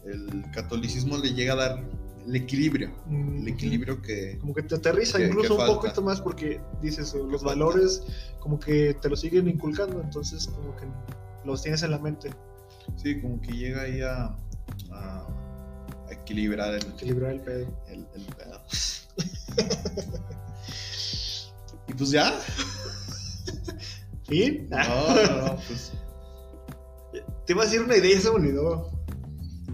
el 0.05 0.45
catolicismo 0.55 1.17
le 1.19 1.33
llega 1.35 1.53
a 1.53 1.57
dar 1.57 1.85
el 2.27 2.37
equilibrio. 2.37 2.91
Mm, 3.07 3.39
El 3.43 3.49
equilibrio 3.49 4.01
que. 4.03 4.39
Como 4.41 4.55
que 4.55 4.63
te 4.63 4.75
aterriza 4.77 5.19
que- 5.19 5.27
incluso 5.27 5.57
que 5.57 5.63
un 5.63 5.69
poquito 5.77 6.03
más 6.03 6.21
porque 6.21 6.61
dices, 6.81 7.13
eh, 7.15 7.19
los 7.19 7.43
falta. 7.43 7.47
valores 7.47 8.03
como 8.41 8.59
que 8.59 8.95
te 9.01 9.09
los 9.09 9.21
siguen 9.21 9.49
inculcando, 9.49 10.01
entonces 10.01 10.47
como 10.47 10.75
que 10.77 10.87
los 11.45 11.63
tienes 11.63 11.83
en 11.83 11.91
la 11.91 11.99
mente. 11.99 12.31
Sí, 12.97 13.21
como 13.21 13.41
que 13.41 13.53
llega 13.53 13.83
ahí 13.83 14.01
a, 14.03 14.35
a- 14.93 15.27
a 16.09 16.13
equilibrar 16.13 16.75
el, 16.75 16.83
Equilibrar 16.83 17.33
el 17.33 17.41
pedo. 17.41 17.67
el, 17.89 18.07
el 18.15 18.23
pedo. 18.37 18.61
y 21.89 21.95
pues 21.95 22.11
ya. 22.11 22.33
No, 24.71 24.79
no, 24.79 25.47
no, 25.47 25.57
pues 25.67 25.93
Te 27.47 27.53
iba 27.53 27.63
a 27.63 27.65
decir 27.67 27.81
una 27.81 27.97
idea 27.97 28.17
y 28.17 28.21
se 28.21 28.29
olvidó. 28.29 28.91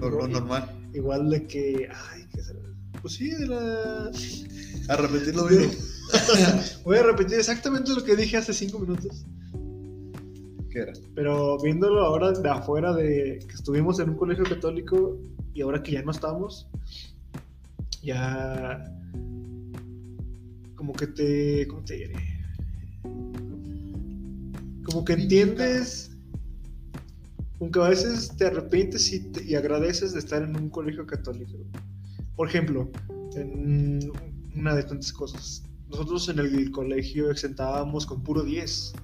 lo, 0.01 0.11
lo 0.11 0.29
normal. 0.29 0.75
Igual 0.95 1.31
de 1.31 1.47
que, 1.47 1.89
ay, 2.11 2.27
¿qué 2.33 2.43
será? 2.43 2.61
Pues 3.01 3.15
sí, 3.15 3.31
de 3.31 3.47
la... 3.47 4.11
A 4.89 4.97
repetir 4.97 5.37
lo 5.37 5.45
mismo. 5.45 5.73
Voy 6.85 6.99
a 6.99 7.03
repetir 7.03 7.39
exactamente 7.39 7.93
lo 7.93 8.03
que 8.03 8.17
dije 8.17 8.39
hace 8.39 8.53
cinco 8.53 8.79
minutos. 8.79 9.27
¿Qué 10.71 10.81
era? 10.81 10.93
Pero 11.15 11.59
viéndolo 11.61 12.01
ahora 12.05 12.33
de 12.33 12.49
afuera 12.49 12.93
de 12.95 13.39
que 13.47 13.55
estuvimos 13.55 14.01
en 14.01 14.11
un 14.11 14.17
colegio 14.17 14.45
católico 14.45 15.19
y 15.55 15.63
ahora 15.63 15.83
que 15.83 15.93
ya 15.93 16.03
no 16.03 16.11
estamos, 16.11 16.69
ya 18.03 18.85
como 20.75 20.93
que 20.93 21.07
te, 21.09 21.67
¿cómo 21.69 21.85
te 21.85 21.95
diré? 21.95 22.15
Como 24.89 25.05
que 25.05 25.13
entiendes, 25.13 26.11
como 27.59 27.71
que 27.71 27.81
a 27.81 27.89
veces 27.89 28.33
te 28.37 28.47
arrepientes 28.47 29.13
y, 29.13 29.21
te- 29.31 29.45
y 29.45 29.55
agradeces 29.55 30.13
de 30.15 30.19
estar 30.19 30.43
en 30.43 30.57
un 30.57 30.71
colegio 30.71 31.07
católico. 31.07 31.59
Por 32.37 32.49
ejemplo, 32.49 32.91
en 33.35 34.11
una 34.55 34.75
de 34.75 34.83
tantas 34.85 35.13
cosas. 35.13 35.63
Nosotros 35.91 36.29
en 36.29 36.39
el 36.39 36.71
colegio 36.71 37.31
exentábamos 37.31 38.07
con 38.07 38.23
puro 38.23 38.43
10 38.43 38.95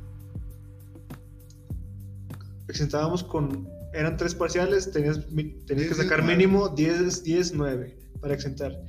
exentábamos 2.68 3.22
con. 3.22 3.68
Eran 3.92 4.16
tres 4.16 4.34
parciales, 4.34 4.90
tenías, 4.90 5.20
tenías 5.26 5.66
que 5.66 5.74
10, 5.94 5.96
sacar 5.96 6.20
9. 6.24 6.36
mínimo 6.36 6.68
10, 6.70 7.22
10, 7.22 7.54
9 7.54 7.96
para 8.20 8.34
exentar. 8.34 8.80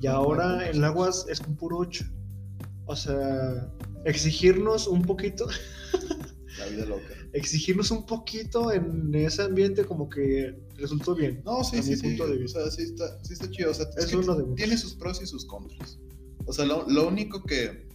Y 0.00 0.06
ahora 0.06 0.70
en 0.70 0.82
Aguas 0.84 1.26
es 1.28 1.40
con 1.40 1.54
puro 1.56 1.78
8. 1.78 2.04
O 2.86 2.96
sea, 2.96 3.68
exigirnos 4.04 4.86
un 4.86 5.02
poquito, 5.02 5.46
La 6.64 6.70
vida 6.70 6.86
loca. 6.86 7.08
exigirnos 7.32 7.90
un 7.90 8.06
poquito 8.06 8.72
en 8.72 9.14
ese 9.14 9.42
ambiente 9.42 9.84
como 9.84 10.08
que 10.08 10.54
resultó 10.76 11.14
bien. 11.14 11.42
No, 11.44 11.62
sí, 11.64 11.78
A 11.78 11.82
sí, 11.82 11.90
mi 11.90 11.96
sí. 11.96 12.02
punto 12.08 12.26
de 12.28 12.44
O 12.44 12.48
sea, 12.48 12.70
sí 12.70 12.82
está, 12.82 13.22
sí 13.24 13.32
está 13.34 13.50
chido. 13.50 13.70
O 13.70 13.74
sea, 13.74 13.86
Es 13.96 14.06
que 14.06 14.16
uno 14.16 14.34
de 14.34 14.42
muchos. 14.42 14.56
tiene 14.56 14.76
sus 14.78 14.94
pros 14.94 15.20
y 15.22 15.26
sus 15.26 15.44
contras. 15.46 15.98
O 16.46 16.52
sea, 16.52 16.64
lo, 16.64 16.88
lo 16.88 17.08
único 17.08 17.42
que. 17.42 17.86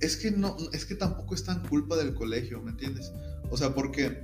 Es 0.00 0.16
que 0.16 0.30
no, 0.30 0.56
es 0.72 0.84
que 0.84 0.94
tampoco 0.94 1.34
es 1.34 1.44
tan 1.44 1.66
culpa 1.66 1.96
del 1.96 2.14
colegio, 2.14 2.60
¿me 2.62 2.70
entiendes? 2.70 3.12
O 3.50 3.56
sea, 3.56 3.74
porque 3.74 4.22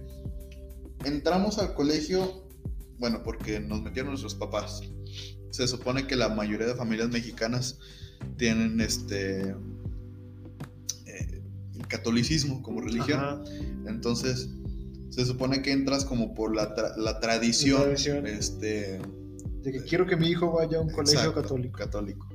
entramos 1.04 1.58
al 1.58 1.74
colegio, 1.74 2.46
bueno, 2.98 3.22
porque 3.24 3.58
nos 3.58 3.82
metieron 3.82 4.10
nuestros 4.10 4.34
papás. 4.36 4.82
Se 5.50 5.66
supone 5.66 6.06
que 6.06 6.14
la 6.16 6.28
mayoría 6.28 6.66
de 6.66 6.74
familias 6.76 7.08
mexicanas 7.10 7.78
tienen 8.36 8.80
este 8.80 9.54
catolicismo 11.98 12.62
como 12.62 12.80
religión. 12.80 13.20
Ajá. 13.20 13.42
Entonces, 13.86 14.48
se 15.10 15.24
supone 15.24 15.62
que 15.62 15.70
entras 15.72 16.04
como 16.04 16.34
por 16.34 16.54
la, 16.54 16.74
tra- 16.74 16.96
la 16.96 17.20
tradición, 17.20 17.78
La 17.80 17.84
tradición. 17.86 18.26
este, 18.26 19.00
De 19.62 19.72
que 19.72 19.82
quiero 19.84 20.06
que 20.06 20.16
mi 20.16 20.28
hijo 20.28 20.52
vaya 20.52 20.78
a 20.78 20.80
un 20.80 20.90
colegio 20.90 21.20
exacto, 21.20 21.42
católico. 21.42 21.78
católico. 21.78 22.28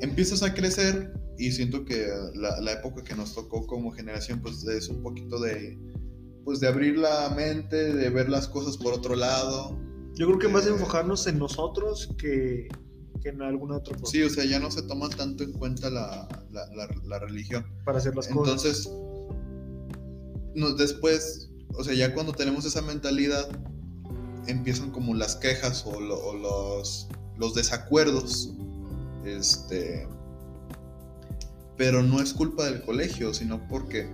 Empiezas 0.00 0.42
a 0.42 0.52
crecer 0.52 1.12
y 1.38 1.50
siento 1.52 1.84
que 1.84 2.06
la, 2.34 2.60
la 2.60 2.72
época 2.72 3.02
que 3.02 3.14
nos 3.14 3.34
tocó 3.34 3.66
como 3.66 3.90
generación, 3.90 4.40
pues 4.42 4.62
es 4.66 4.88
un 4.88 5.02
poquito 5.02 5.40
de, 5.40 5.78
pues 6.44 6.60
de 6.60 6.68
abrir 6.68 6.98
la 6.98 7.30
mente, 7.34 7.94
de 7.94 8.10
ver 8.10 8.28
las 8.28 8.46
cosas 8.48 8.76
por 8.76 8.92
otro 8.92 9.14
lado. 9.16 9.78
Yo 10.14 10.26
creo 10.26 10.38
que 10.38 10.48
más 10.48 10.64
de 10.64 10.70
Eh, 10.72 10.74
enfocarnos 10.74 11.26
en 11.26 11.38
nosotros 11.38 12.10
que, 12.18 12.68
que 13.24 13.30
en 13.30 13.42
alguna 13.42 13.78
otra 13.78 13.96
cosa. 13.96 14.12
Sí, 14.12 14.22
o 14.22 14.30
sea, 14.30 14.44
ya 14.44 14.60
no 14.60 14.70
se 14.70 14.82
toma 14.82 15.08
tanto 15.08 15.42
en 15.42 15.52
cuenta 15.52 15.90
la, 15.90 16.28
la, 16.52 16.66
la, 16.76 16.86
la 17.04 17.18
religión. 17.18 17.66
Para 17.84 17.98
hacer 17.98 18.14
las 18.14 18.28
cosas. 18.28 18.64
Entonces, 18.64 18.90
no, 20.54 20.74
después, 20.74 21.50
o 21.76 21.82
sea, 21.82 21.94
ya 21.94 22.14
cuando 22.14 22.32
tenemos 22.32 22.64
esa 22.64 22.82
mentalidad, 22.82 23.48
empiezan 24.46 24.90
como 24.92 25.14
las 25.14 25.34
quejas 25.36 25.84
o, 25.86 26.00
lo- 26.00 26.20
o 26.20 26.34
los, 26.34 27.08
los 27.38 27.54
desacuerdos. 27.54 28.52
Este. 29.24 30.06
Pero 31.76 32.02
no 32.02 32.20
es 32.20 32.32
culpa 32.34 32.66
del 32.66 32.82
colegio, 32.82 33.34
sino 33.34 33.66
porque 33.68 34.06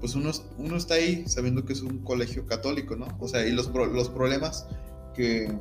pues 0.00 0.14
uno, 0.14 0.30
uno 0.56 0.76
está 0.76 0.94
ahí 0.94 1.24
sabiendo 1.28 1.64
que 1.66 1.74
es 1.74 1.82
un 1.82 1.98
colegio 1.98 2.46
católico, 2.46 2.96
¿no? 2.96 3.06
O 3.20 3.28
sea, 3.28 3.46
y 3.46 3.52
los, 3.52 3.68
los 3.68 4.08
problemas 4.08 4.66
que, 5.14 5.52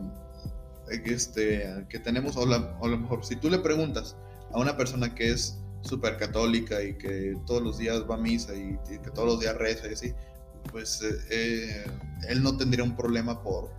este, 0.91 1.85
que 1.89 1.99
tenemos, 1.99 2.35
o, 2.37 2.45
la- 2.45 2.77
o 2.79 2.85
a 2.85 2.89
lo 2.89 2.97
mejor, 2.97 3.25
si 3.25 3.35
tú 3.35 3.49
le 3.49 3.59
preguntas 3.59 4.15
a 4.51 4.59
una 4.59 4.75
persona 4.77 5.13
que 5.15 5.31
es 5.31 5.57
súper 5.81 6.17
católica 6.17 6.83
y 6.83 6.97
que 6.97 7.37
todos 7.45 7.61
los 7.61 7.77
días 7.77 8.03
va 8.09 8.15
a 8.15 8.17
misa 8.17 8.53
y, 8.55 8.77
y 8.93 8.99
que 8.99 9.11
todos 9.13 9.27
los 9.27 9.39
días 9.39 9.55
reza 9.57 9.87
y 9.87 9.93
así, 9.93 10.13
pues 10.71 11.01
eh, 11.01 11.15
eh, 11.29 11.85
él 12.27 12.43
no 12.43 12.57
tendría 12.57 12.83
un 12.83 12.95
problema 12.95 13.41
por, 13.41 13.69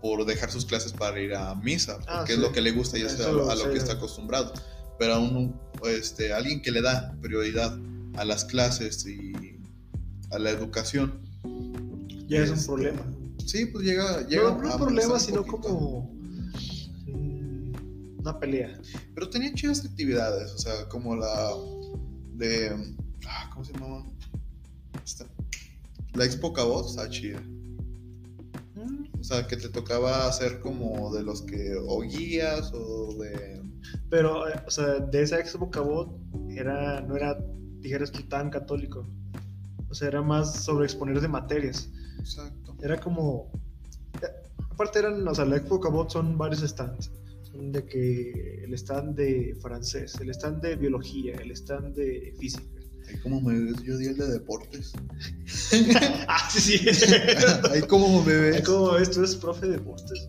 por 0.00 0.24
dejar 0.24 0.50
sus 0.50 0.64
clases 0.64 0.92
para 0.92 1.20
ir 1.20 1.34
a 1.34 1.54
misa, 1.56 1.96
porque 1.96 2.10
Ah, 2.10 2.24
es 2.26 2.34
sí. 2.36 2.40
lo 2.40 2.52
que 2.52 2.60
le 2.62 2.70
gusta 2.72 2.96
y 2.98 3.02
es 3.02 3.20
a, 3.20 3.30
lo- 3.32 3.50
a 3.50 3.54
lo 3.54 3.64
sé. 3.64 3.70
que 3.72 3.78
está 3.78 3.92
acostumbrado. 3.94 4.52
Pero 4.98 5.14
a 5.14 5.18
un, 5.18 5.60
este, 5.84 6.32
alguien 6.32 6.60
que 6.62 6.70
le 6.72 6.80
da 6.82 7.14
prioridad 7.20 7.78
a 8.16 8.24
las 8.24 8.44
clases 8.46 9.06
y 9.06 9.32
a 10.30 10.38
la 10.38 10.50
educación. 10.50 11.20
ya 12.26 12.38
es 12.40 12.48
un 12.50 12.54
este, 12.56 12.66
problema. 12.66 13.02
Sí, 13.46 13.66
pues 13.66 13.84
llega, 13.84 14.26
llega 14.26 14.42
No, 14.50 14.58
no 14.62 14.72
un 14.74 14.78
problema, 14.80 15.18
sino 15.20 15.44
poquito. 15.44 15.60
como 15.68 16.17
una 18.28 18.38
pelea. 18.38 18.78
Pero 19.14 19.30
tenía 19.30 19.52
chidas 19.54 19.84
actividades, 19.84 20.52
o 20.52 20.58
sea, 20.58 20.88
como 20.88 21.16
la 21.16 21.50
de. 22.34 22.94
ah, 23.26 23.50
¿Cómo 23.52 23.64
se 23.64 23.72
llamaba? 23.72 24.04
Esta. 25.04 25.26
La 26.14 26.24
Expo 26.24 26.52
Cabot 26.52 26.86
está 26.86 27.08
chida. 27.08 27.42
O 29.18 29.24
sea, 29.24 29.46
que 29.46 29.56
te 29.56 29.68
tocaba 29.68 30.26
hacer 30.28 30.60
como 30.60 31.12
de 31.14 31.22
los 31.22 31.42
que. 31.42 31.74
o 31.86 32.00
guías 32.02 32.72
o 32.72 33.14
de. 33.18 33.62
Pero, 34.10 34.48
eh, 34.48 34.62
o 34.66 34.70
sea, 34.70 35.00
de 35.00 35.22
esa 35.22 35.38
Expo 35.38 35.70
Cabot 35.70 36.18
era, 36.50 37.00
no 37.00 37.16
era, 37.16 37.38
dijeras 37.80 38.12
tú, 38.12 38.22
tan 38.24 38.50
católico. 38.50 39.06
O 39.90 39.94
sea, 39.94 40.08
era 40.08 40.22
más 40.22 40.64
sobre 40.64 40.84
exponer 40.84 41.20
de 41.20 41.28
materias. 41.28 41.90
Exacto. 42.18 42.76
Era 42.82 43.00
como. 43.00 43.50
eh, 44.22 44.50
Aparte 44.70 45.00
eran, 45.00 45.26
o 45.26 45.34
sea, 45.34 45.44
la 45.44 45.56
Expo 45.56 45.80
Cabot 45.80 46.08
son 46.10 46.38
varios 46.38 46.60
stands. 46.60 47.10
De 47.58 47.84
que 47.84 48.62
el 48.64 48.72
stand 48.74 49.16
de 49.16 49.56
francés, 49.60 50.14
el 50.20 50.30
stand 50.30 50.62
de 50.62 50.76
biología, 50.76 51.34
el 51.36 51.50
stand 51.50 51.94
de 51.96 52.32
física. 52.38 52.78
Ahí 53.08 53.18
como 53.20 53.40
me 53.40 53.58
ves, 53.58 53.82
yo 53.82 53.96
di 53.96 54.06
el 54.06 54.16
de 54.16 54.28
deportes. 54.28 54.92
ah, 56.28 56.48
sí, 56.50 56.60
sí. 56.60 56.78
Ahí 57.70 57.82
como 57.82 58.22
me 58.22 58.34
ves. 58.34 58.62
¿Cómo 58.62 58.92
ves? 58.92 59.10
Tú 59.10 59.20
eres 59.20 59.36
profe 59.36 59.66
de 59.66 59.72
deportes. 59.72 60.28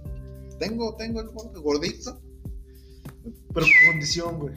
Tengo, 0.60 0.96
tengo 0.96 1.22
el 1.22 1.30
gordito. 1.62 2.22
Pero 3.24 3.66
con 3.66 3.92
condición, 3.92 4.40
güey. 4.40 4.56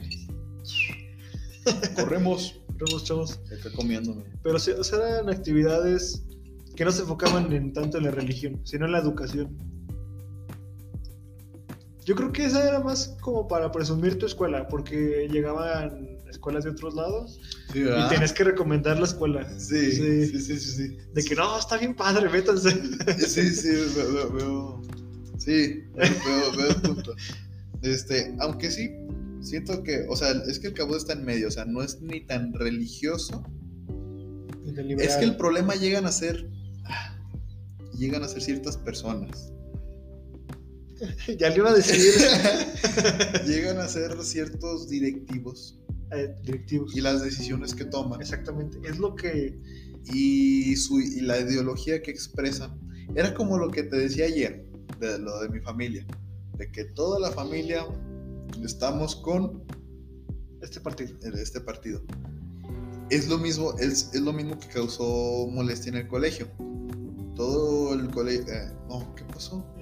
Corremos. 1.95 2.61
Chavos, 2.77 3.03
chavos. 3.03 3.39
Está 3.51 3.71
comiéndome. 3.71 4.23
Pero 4.41 4.55
o 4.55 4.59
sea, 4.59 4.97
eran 4.97 5.29
actividades 5.29 6.23
que 6.75 6.85
no 6.85 6.91
se 6.91 7.01
enfocaban 7.01 7.51
en 7.53 7.73
tanto 7.73 7.97
en 7.97 8.05
la 8.05 8.11
religión, 8.11 8.61
sino 8.63 8.85
en 8.85 8.93
la 8.93 8.99
educación. 8.99 9.57
Yo 12.05 12.15
creo 12.15 12.31
que 12.31 12.45
esa 12.45 12.67
era 12.67 12.79
más 12.81 13.15
como 13.21 13.47
para 13.47 13.71
presumir 13.71 14.17
tu 14.19 14.25
escuela, 14.25 14.67
porque 14.67 15.27
llegaban 15.31 16.17
escuelas 16.29 16.63
de 16.63 16.71
otros 16.71 16.95
lados 16.95 17.39
Sí, 17.71 17.81
y 17.83 18.09
tenías 18.09 18.33
que 18.33 18.43
recomendar 18.43 18.97
la 18.99 19.05
escuela. 19.05 19.47
Sí, 19.59 19.91
Sí. 19.91 20.25
sí, 20.27 20.39
sí, 20.41 20.59
sí, 20.59 20.71
sí. 20.89 20.97
De 21.13 21.23
que 21.23 21.35
no, 21.35 21.57
está 21.57 21.77
bien 21.77 21.95
padre, 21.95 22.29
métanse. 22.29 22.71
Sí, 23.19 23.49
sí, 23.55 23.69
veo, 23.95 24.13
veo, 24.13 24.31
veo- 24.33 24.81
sí, 25.37 25.83
veo, 25.95 26.51
veo 26.57 26.67
el 26.69 26.75
punto. 26.81 27.15
Este, 27.81 28.35
aunque 28.39 28.71
sí, 28.71 28.91
siento 29.41 29.83
que, 29.83 30.05
o 30.09 30.15
sea, 30.15 30.31
es 30.47 30.59
que 30.59 30.67
el 30.67 30.73
cabo 30.73 30.95
está 30.97 31.13
en 31.13 31.23
medio, 31.25 31.47
o 31.47 31.51
sea, 31.51 31.65
no 31.65 31.81
es 31.83 32.01
ni 32.01 32.21
tan 32.25 32.53
religioso. 32.53 33.43
Es 34.97 35.17
que 35.17 35.25
el 35.25 35.35
problema 35.37 35.75
llegan 35.75 36.05
a 36.05 36.11
ser, 36.11 36.49
llegan 37.97 38.23
a 38.23 38.27
ser 38.27 38.41
ciertas 38.41 38.77
personas. 38.77 39.51
Ya 41.39 41.49
le 41.49 41.57
iba 41.57 41.69
a 41.69 41.73
decir 41.73 41.99
llegan 43.45 43.79
a 43.79 43.87
ser 43.87 44.15
ciertos 44.23 44.89
directivos 44.89 45.79
eh, 46.11 46.35
directivos. 46.43 46.95
y 46.95 47.01
las 47.01 47.23
decisiones 47.23 47.73
que 47.73 47.85
toman 47.85 48.21
Exactamente. 48.21 48.77
Es 48.87 48.99
lo 48.99 49.15
que. 49.15 49.59
y, 50.05 50.75
su, 50.75 50.99
y 51.01 51.21
la 51.21 51.39
ideología 51.39 52.01
que 52.01 52.11
expresan. 52.11 52.79
Era 53.15 53.33
como 53.33 53.57
lo 53.57 53.69
que 53.69 53.83
te 53.83 53.97
decía 53.97 54.25
ayer, 54.25 54.65
de 54.99 55.19
lo 55.19 55.39
de 55.41 55.49
mi 55.49 55.59
familia, 55.59 56.05
de 56.57 56.71
que 56.71 56.85
toda 56.85 57.19
la 57.19 57.31
familia 57.31 57.85
estamos 58.63 59.15
con 59.15 59.63
Este 60.61 60.79
partido. 60.79 61.17
este 61.35 61.61
partido. 61.61 62.01
Es 63.09 63.27
lo 63.27 63.37
mismo, 63.37 63.73
es, 63.79 64.09
es 64.13 64.21
lo 64.21 64.33
mismo 64.33 64.57
que 64.59 64.67
causó 64.67 65.47
molestia 65.51 65.89
en 65.91 65.97
el 65.97 66.07
colegio. 66.07 66.47
Todo 67.35 67.93
el 67.93 68.09
colegio. 68.11 68.45
no, 68.87 69.13
¿qué 69.15 69.23
pasó? 69.25 69.72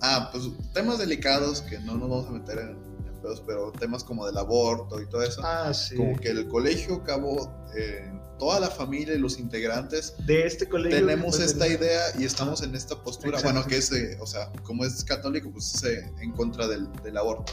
Ah, 0.00 0.28
pues 0.32 0.44
temas 0.72 0.98
delicados 0.98 1.62
que 1.62 1.78
no 1.80 1.94
nos 1.96 2.08
vamos 2.08 2.26
a 2.28 2.30
meter 2.30 2.58
en, 2.58 2.68
en 3.06 3.20
pedos, 3.22 3.42
pero 3.46 3.72
temas 3.72 4.04
como 4.04 4.26
del 4.26 4.36
aborto 4.38 5.00
y 5.00 5.06
todo 5.08 5.22
eso. 5.22 5.40
Ah, 5.44 5.72
sí. 5.74 5.96
Como 5.96 6.16
que 6.18 6.28
el 6.30 6.48
colegio 6.48 6.96
acabó, 6.96 7.50
eh, 7.76 8.10
toda 8.38 8.60
la 8.60 8.70
familia 8.70 9.14
y 9.14 9.18
los 9.18 9.38
integrantes 9.40 10.14
De 10.26 10.46
este 10.46 10.68
colegio. 10.68 10.98
tenemos 11.00 11.40
esta 11.40 11.64
de- 11.64 11.74
idea 11.74 12.00
y 12.18 12.24
estamos 12.24 12.62
en 12.62 12.74
esta 12.76 12.94
postura. 13.02 13.40
Bueno, 13.42 13.64
que 13.66 13.78
es, 13.78 13.90
eh, 13.92 14.16
o 14.20 14.26
sea, 14.26 14.52
como 14.62 14.84
es 14.84 15.02
católico, 15.04 15.50
pues 15.50 15.74
es 15.74 15.82
eh, 15.84 16.12
en 16.20 16.30
contra 16.32 16.68
del, 16.68 16.90
del 17.02 17.16
aborto. 17.16 17.52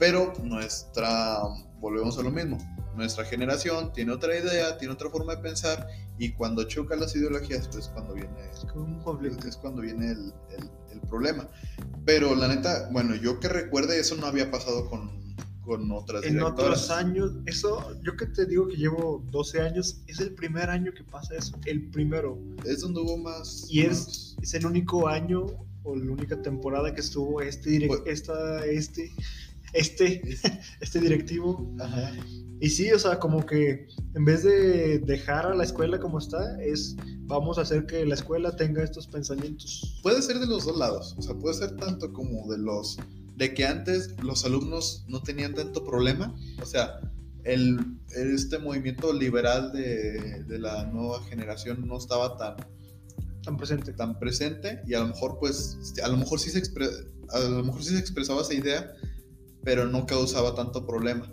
Pero 0.00 0.32
nuestra, 0.42 1.38
volvemos 1.78 2.18
a 2.18 2.22
lo 2.22 2.30
mismo, 2.32 2.58
nuestra 2.96 3.24
generación 3.24 3.92
tiene 3.92 4.12
otra 4.12 4.36
idea, 4.36 4.76
tiene 4.76 4.92
otra 4.94 5.08
forma 5.08 5.36
de 5.36 5.42
pensar 5.42 5.86
y 6.18 6.32
cuando 6.32 6.64
chocan 6.64 6.98
las 7.00 7.14
ideologías, 7.14 7.68
pues 7.68 7.84
es 7.86 7.90
cuando 7.92 8.14
viene, 8.14 8.50
Un 8.74 9.00
conflicto. 9.02 9.46
es 9.48 9.56
cuando 9.56 9.82
viene 9.82 10.10
el 10.10 10.32
problema. 11.12 11.46
Pero 12.04 12.34
la 12.34 12.48
neta, 12.48 12.88
bueno, 12.90 13.14
yo 13.14 13.38
que 13.38 13.48
recuerde, 13.48 14.00
eso 14.00 14.16
no 14.16 14.26
había 14.26 14.50
pasado 14.50 14.88
con, 14.90 15.10
con 15.60 15.90
otras 15.92 16.24
En 16.24 16.34
directoras. 16.34 16.58
otros 16.58 16.90
años, 16.90 17.32
eso, 17.46 17.96
yo 18.02 18.16
que 18.16 18.26
te 18.26 18.46
digo 18.46 18.66
que 18.66 18.76
llevo 18.76 19.22
12 19.30 19.60
años, 19.60 20.00
es 20.08 20.18
el 20.20 20.32
primer 20.34 20.68
año 20.70 20.92
que 20.92 21.04
pasa 21.04 21.36
eso, 21.36 21.54
el 21.66 21.90
primero. 21.90 22.38
Es 22.64 22.80
donde 22.80 23.00
hubo 23.02 23.16
más... 23.18 23.66
Y 23.68 23.82
es- 23.82 24.06
más- 24.06 24.36
Es 24.42 24.54
el 24.54 24.66
único 24.66 25.06
año 25.06 25.46
o 25.84 25.94
la 25.96 26.10
única 26.10 26.40
temporada 26.42 26.92
que 26.94 27.00
estuvo 27.00 27.40
este, 27.42 27.70
direc- 27.70 27.88
Pues- 27.88 28.02
esta, 28.06 28.64
este, 28.66 29.12
este, 29.72 30.22
este 30.80 31.00
directivo. 31.00 31.74
Ajá. 31.80 32.12
Y 32.60 32.70
sí, 32.70 32.92
o 32.92 32.98
sea, 32.98 33.18
como 33.18 33.44
que 33.44 33.88
en 34.14 34.24
vez 34.24 34.44
de 34.44 35.00
dejar 35.00 35.46
a 35.46 35.54
la 35.54 35.64
escuela 35.64 35.98
como 35.98 36.18
está, 36.18 36.60
es 36.62 36.94
vamos 37.22 37.58
a 37.58 37.62
hacer 37.62 37.86
que 37.86 38.06
la 38.06 38.14
escuela 38.14 38.54
tenga 38.54 38.84
estos 38.84 39.08
pensamientos. 39.08 39.98
Puede 40.02 40.22
ser 40.22 40.38
de 40.38 40.46
los 40.46 40.64
dos 40.66 40.76
lados, 40.76 41.14
o 41.18 41.22
sea, 41.22 41.34
puede 41.34 41.56
ser 41.56 41.74
tanto 41.76 42.12
como 42.12 42.48
de 42.52 42.58
los 42.58 42.98
de 43.36 43.52
que 43.54 43.64
antes 43.66 44.14
los 44.22 44.44
alumnos 44.44 45.04
no 45.08 45.22
tenían 45.22 45.54
tanto 45.54 45.84
problema, 45.84 46.32
o 46.62 46.66
sea, 46.66 47.00
el, 47.42 47.80
este 48.14 48.58
movimiento 48.58 49.12
liberal 49.12 49.72
de, 49.72 50.44
de 50.44 50.58
la 50.60 50.84
nueva 50.84 51.20
generación 51.24 51.84
no 51.88 51.96
estaba 51.98 52.36
tan, 52.36 52.56
Tan 53.42 53.56
presente. 53.56 53.92
tan 53.94 54.20
presente 54.20 54.82
y 54.86 54.94
a 54.94 55.00
lo 55.00 55.08
mejor 55.08 55.38
pues 55.40 55.76
a 56.04 56.06
lo 56.06 56.16
mejor 56.16 56.38
sí 56.38 56.50
se 56.50 56.62
expre- 56.62 57.08
a 57.30 57.40
lo 57.40 57.64
mejor 57.64 57.82
sí 57.82 57.90
se 57.90 57.98
expresaba 57.98 58.42
esa 58.42 58.54
idea, 58.54 58.92
pero 59.64 59.86
no 59.86 60.06
causaba 60.06 60.54
tanto 60.54 60.86
problema. 60.86 61.32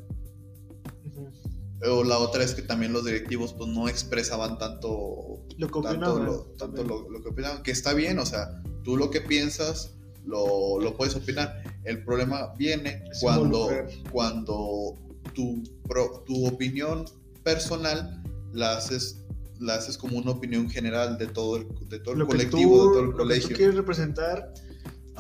O 1.89 2.03
la 2.03 2.17
otra 2.19 2.43
es 2.43 2.53
que 2.53 2.61
también 2.61 2.91
los 2.91 3.05
directivos 3.05 3.53
pues 3.53 3.69
no 3.69 3.87
expresaban 3.87 4.57
tanto 4.57 5.45
Lo 5.57 5.67
que 5.67 5.81
tanto, 5.81 5.89
opinaban. 5.89 6.25
lo, 6.25 6.41
tanto 6.57 6.83
lo, 6.83 7.09
lo 7.09 7.21
que 7.23 7.29
opinaban, 7.29 7.63
que 7.63 7.71
está 7.71 7.93
bien, 7.93 8.19
o 8.19 8.25
sea, 8.25 8.61
tú 8.83 8.97
lo 8.97 9.09
que 9.09 9.21
piensas 9.21 9.95
lo, 10.25 10.79
lo 10.79 10.97
puedes 10.97 11.15
opinar. 11.15 11.63
El 11.85 12.03
problema 12.03 12.53
viene 12.57 13.01
Es 13.09 13.19
cuando, 13.21 13.69
cuando 14.11 14.95
tu, 15.33 15.63
pro- 15.87 16.23
tu 16.25 16.45
opinión 16.47 17.05
personal 17.43 18.21
la 18.51 18.75
haces, 18.77 19.23
la 19.61 19.75
haces 19.75 19.97
como 19.97 20.17
una 20.17 20.31
opinión 20.31 20.69
general 20.69 21.17
de 21.17 21.27
todo 21.27 21.55
el, 21.57 21.67
de 21.87 21.99
todo 21.99 22.13
el 22.13 22.19
Lo 22.19 22.27
colectivo, 22.27 22.71
tú, 22.77 22.89
de 22.89 22.89
todo 22.89 22.99
el 22.99 23.05
lo 23.05 23.27
que 23.33 23.39
tú 23.39 23.47
quieres 23.55 23.75
representar, 23.75 24.53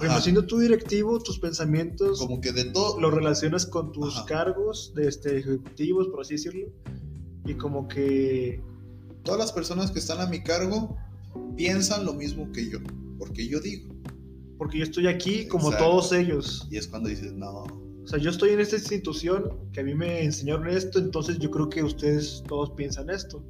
Ajá, 0.07 0.21
siendo 0.21 0.45
tu 0.45 0.59
directivo, 0.59 1.19
tus 1.19 1.39
pensamientos 1.39 2.19
como 2.19 2.41
que 2.41 2.51
de 2.51 2.65
todo, 2.65 2.99
lo 2.99 3.11
relacionas 3.11 3.65
con 3.65 3.91
tus 3.91 4.17
Ajá. 4.17 4.25
cargos 4.25 4.93
de 4.95 5.07
este, 5.07 5.37
ejecutivos, 5.37 6.07
por 6.07 6.21
así 6.21 6.35
decirlo, 6.35 6.67
y 7.45 7.53
como 7.55 7.87
que 7.87 8.61
todas 9.23 9.39
las 9.39 9.51
personas 9.51 9.91
que 9.91 9.99
están 9.99 10.21
a 10.21 10.27
mi 10.27 10.41
cargo 10.43 10.97
piensan 11.55 12.05
lo 12.05 12.13
mismo 12.13 12.51
que 12.51 12.69
yo, 12.69 12.79
porque 13.17 13.47
yo 13.47 13.59
digo. 13.59 13.93
porque 14.57 14.77
yo 14.77 14.83
estoy 14.83 15.07
aquí 15.07 15.47
como 15.47 15.69
Exacto. 15.69 15.89
todos 15.89 16.11
ellos. 16.11 16.67
Y 16.69 16.75
es 16.75 16.87
cuando 16.87 17.07
dices, 17.07 17.31
no, 17.31 17.65
sea, 18.09 18.19
yo 18.19 18.31
estoy 18.31 18.49
en 18.49 18.59
esta 18.59 18.75
institución 18.75 19.51
que 19.71 19.81
a 19.81 19.83
mí 19.83 19.93
me 19.93 20.23
enseñaron 20.23 20.67
esto, 20.67 20.97
entonces 20.97 21.37
yo 21.37 21.51
creo 21.51 21.69
que 21.69 21.83
ustedes 21.83 22.43
todos 22.47 22.71
piensan 22.71 23.09
esto. 23.09 23.45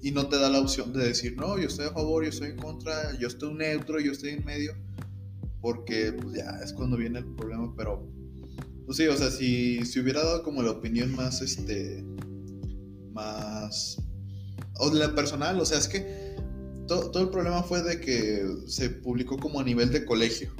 Y 0.00 0.12
no 0.12 0.28
te 0.28 0.38
da 0.38 0.48
la 0.48 0.60
opción 0.60 0.92
de 0.92 1.04
decir, 1.04 1.36
no, 1.36 1.58
yo 1.58 1.66
estoy 1.66 1.86
a 1.86 1.92
favor, 1.92 2.22
yo 2.22 2.30
estoy 2.30 2.50
en 2.50 2.56
contra, 2.56 3.18
yo 3.18 3.26
estoy 3.26 3.52
neutro, 3.54 3.98
yo 4.00 4.12
estoy 4.12 4.30
en 4.30 4.44
medio, 4.44 4.74
porque 5.62 6.12
pues 6.12 6.34
ya 6.34 6.58
es 6.62 6.72
cuando 6.72 6.98
viene 6.98 7.20
el 7.20 7.34
problema, 7.36 7.72
pero 7.76 8.06
pues 8.84 8.96
sí, 8.96 9.06
o 9.06 9.16
sea, 9.16 9.30
si, 9.30 9.84
si 9.86 10.00
hubiera 10.00 10.22
dado 10.22 10.42
como 10.42 10.62
la 10.62 10.72
opinión 10.72 11.14
más, 11.14 11.40
este, 11.40 12.04
más, 13.12 13.96
o 14.78 14.90
de 14.90 14.98
la 14.98 15.14
personal, 15.14 15.58
o 15.60 15.64
sea, 15.64 15.78
es 15.78 15.88
que 15.88 16.36
todo, 16.88 17.10
todo 17.12 17.22
el 17.22 17.30
problema 17.30 17.62
fue 17.62 17.82
de 17.82 18.00
que 18.00 18.44
se 18.66 18.90
publicó 18.90 19.38
como 19.38 19.60
a 19.60 19.64
nivel 19.64 19.90
de 19.92 20.04
colegio. 20.04 20.52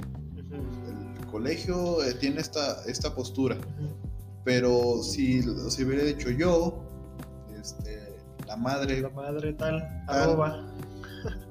El 1.19 1.25
colegio 1.27 2.01
eh, 2.03 2.13
tiene 2.13 2.39
esta, 2.39 2.83
esta 2.85 3.13
postura, 3.13 3.57
pero 4.45 5.03
si, 5.03 5.41
si 5.69 5.83
hubiera 5.83 6.03
dicho 6.03 6.29
yo, 6.29 6.81
este, 7.59 7.99
la 8.47 8.55
madre, 8.55 9.01
La 9.01 9.09
madre 9.09 9.53
tal, 9.53 9.79
Tal. 10.07 10.21
arroba. 10.21 10.73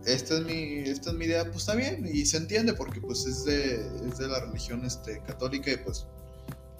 Esta 0.06 0.38
es 0.38 0.44
mi 0.44 0.78
esta 0.88 1.10
es 1.10 1.16
mi 1.16 1.24
idea 1.26 1.44
pues 1.44 1.56
está 1.58 1.74
bien 1.74 2.08
y 2.12 2.26
se 2.26 2.36
entiende 2.38 2.74
porque 2.74 3.00
pues 3.00 3.26
es 3.26 3.44
de 3.44 3.74
es 4.08 4.18
de 4.18 4.28
la 4.28 4.40
religión 4.40 4.84
este 4.84 5.20
católica 5.26 5.70
y 5.72 5.76
pues 5.78 6.06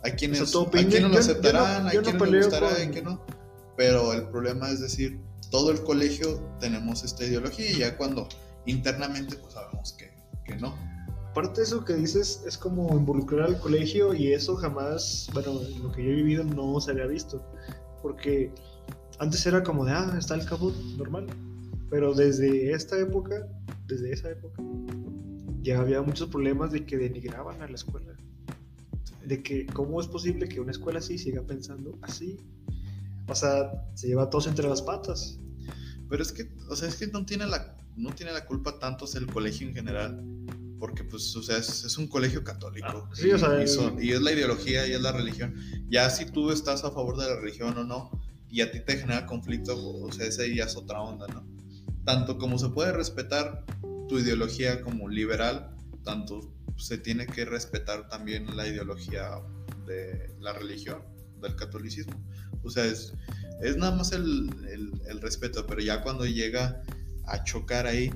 hay 0.02 0.12
quienes 0.12 0.40
O 0.42 0.46
sea, 0.46 0.60
opinión, 0.60 0.90
quienes 0.90 1.02
lo 1.02 1.08
yo- 1.08 1.14
yo 1.14 1.20
aceptarán 1.20 1.84
no- 1.84 1.92
yo 1.92 2.00
no 2.00 2.02
quienes 2.02 2.20
les 2.20 2.30
peleo 2.30 2.42
gustará 2.44 2.68
con- 2.70 2.76
hay 2.80 2.90
que 2.90 3.02
no 3.02 3.20
pero 3.76 4.12
el 4.12 4.24
problema 4.28 4.70
es 4.70 4.80
decir 4.80 5.18
todo 5.50 5.70
el 5.70 5.82
colegio 5.82 6.40
tenemos 6.60 7.04
esta 7.04 7.24
ideología 7.24 7.70
y 7.70 7.78
ya 7.78 7.96
cuando 7.96 8.28
internamente 8.66 9.36
pues 9.36 9.54
sabemos 9.54 9.92
que, 9.94 10.10
que 10.44 10.56
no 10.56 10.74
Aparte 11.30 11.62
de 11.62 11.66
eso 11.66 11.82
que 11.82 11.94
dices, 11.94 12.42
es 12.46 12.58
como 12.58 12.94
involucrar 12.94 13.46
al 13.46 13.58
colegio 13.58 14.12
y 14.12 14.34
eso 14.34 14.54
jamás, 14.54 15.30
bueno, 15.32 15.62
en 15.62 15.82
lo 15.82 15.90
que 15.90 16.04
yo 16.04 16.10
he 16.10 16.14
vivido 16.16 16.44
no 16.44 16.78
se 16.78 16.90
había 16.90 17.06
visto. 17.06 17.42
Porque 18.02 18.52
antes 19.18 19.46
era 19.46 19.62
como 19.62 19.86
de, 19.86 19.92
ah, 19.92 20.14
está 20.18 20.34
el 20.34 20.44
cabo 20.44 20.70
normal. 20.98 21.28
Pero 21.92 22.14
desde 22.14 22.72
esta 22.72 22.98
época, 22.98 23.46
desde 23.86 24.12
esa 24.12 24.30
época, 24.30 24.62
ya 25.60 25.78
había 25.78 26.00
muchos 26.00 26.28
problemas 26.28 26.72
de 26.72 26.86
que 26.86 26.96
denigraban 26.96 27.60
a 27.60 27.68
la 27.68 27.74
escuela. 27.74 28.14
De 29.26 29.42
que, 29.42 29.66
¿cómo 29.66 30.00
es 30.00 30.06
posible 30.06 30.48
que 30.48 30.58
una 30.58 30.70
escuela 30.72 31.00
así 31.00 31.18
siga 31.18 31.42
pensando 31.42 31.96
así? 32.00 32.38
O 33.28 33.34
sea, 33.34 33.70
se 33.94 34.08
lleva 34.08 34.22
a 34.24 34.30
todos 34.30 34.46
entre 34.46 34.66
las 34.68 34.80
patas. 34.80 35.38
pero 36.08 36.22
es 36.22 36.32
que 36.32 36.48
o 36.70 36.76
sea 36.76 36.88
es 36.88 36.96
que 36.96 37.06
no 37.08 37.24
tiene 37.26 37.46
la 37.46 37.76
no 37.96 38.10
tiene 38.14 38.32
la 38.32 38.44
culpa 38.46 38.78
tanto 38.78 39.04
el 39.16 39.26
colegio 39.26 39.68
en 39.68 39.74
general 39.74 40.22
porque 40.78 41.04
pues 41.04 41.34
o 41.36 41.42
sea 41.42 41.56
es, 41.58 41.84
es 41.84 41.96
un 41.98 42.06
colegio 42.08 42.42
católico 42.42 42.86
Ah, 42.90 43.10
sí, 43.14 43.28
y, 43.28 43.32
o 43.32 43.38
sea, 43.38 43.62
y 43.62 43.66
son- 43.68 44.02
y 44.02 44.10
es 44.12 44.20
la 44.20 44.32
ideología 44.32 44.86
y 44.86 44.92
es 44.92 45.00
la 45.00 45.12
religión 45.12 45.54
ya 45.88 46.10
si 46.10 46.24
tú 46.26 46.50
estás 46.50 46.84
a 46.84 46.90
favor 46.90 47.16
de 47.18 47.28
la 47.28 47.36
religión 47.40 47.76
o 47.78 47.84
no 47.84 48.10
y 48.50 48.60
a 48.60 48.70
ti 48.70 48.80
te 48.80 48.96
genera 48.98 49.24
conflicto 49.26 49.72
o 50.06 50.10
sea 50.12 50.26
ese 50.26 50.54
ya 50.54 50.64
es 50.64 50.76
otra 50.76 51.00
onda 51.00 51.26
no 51.28 51.42
tanto 52.04 52.38
como 52.38 52.58
se 52.58 52.68
puede 52.70 52.92
respetar 52.92 53.64
tu 54.08 54.18
ideología 54.18 54.80
como 54.82 55.08
liberal 55.08 55.74
tanto 56.04 56.52
se 56.76 56.98
tiene 56.98 57.26
que 57.26 57.44
respetar 57.44 58.08
también 58.08 58.56
la 58.56 58.66
ideología 58.66 59.30
de 59.86 60.34
la 60.40 60.52
religión 60.52 61.02
del 61.40 61.54
catolicismo 61.56 62.14
o 62.62 62.70
sea 62.70 62.84
es 62.84 63.12
es 63.62 63.76
nada 63.76 63.94
más 63.94 64.10
el, 64.12 64.50
el- 64.68 64.92
el 65.08 65.20
respeto, 65.20 65.64
pero 65.68 65.80
ya 65.80 66.02
cuando 66.02 66.26
llega 66.26 66.82
a 67.26 67.44
chocar 67.44 67.86
ahí, 67.86 68.10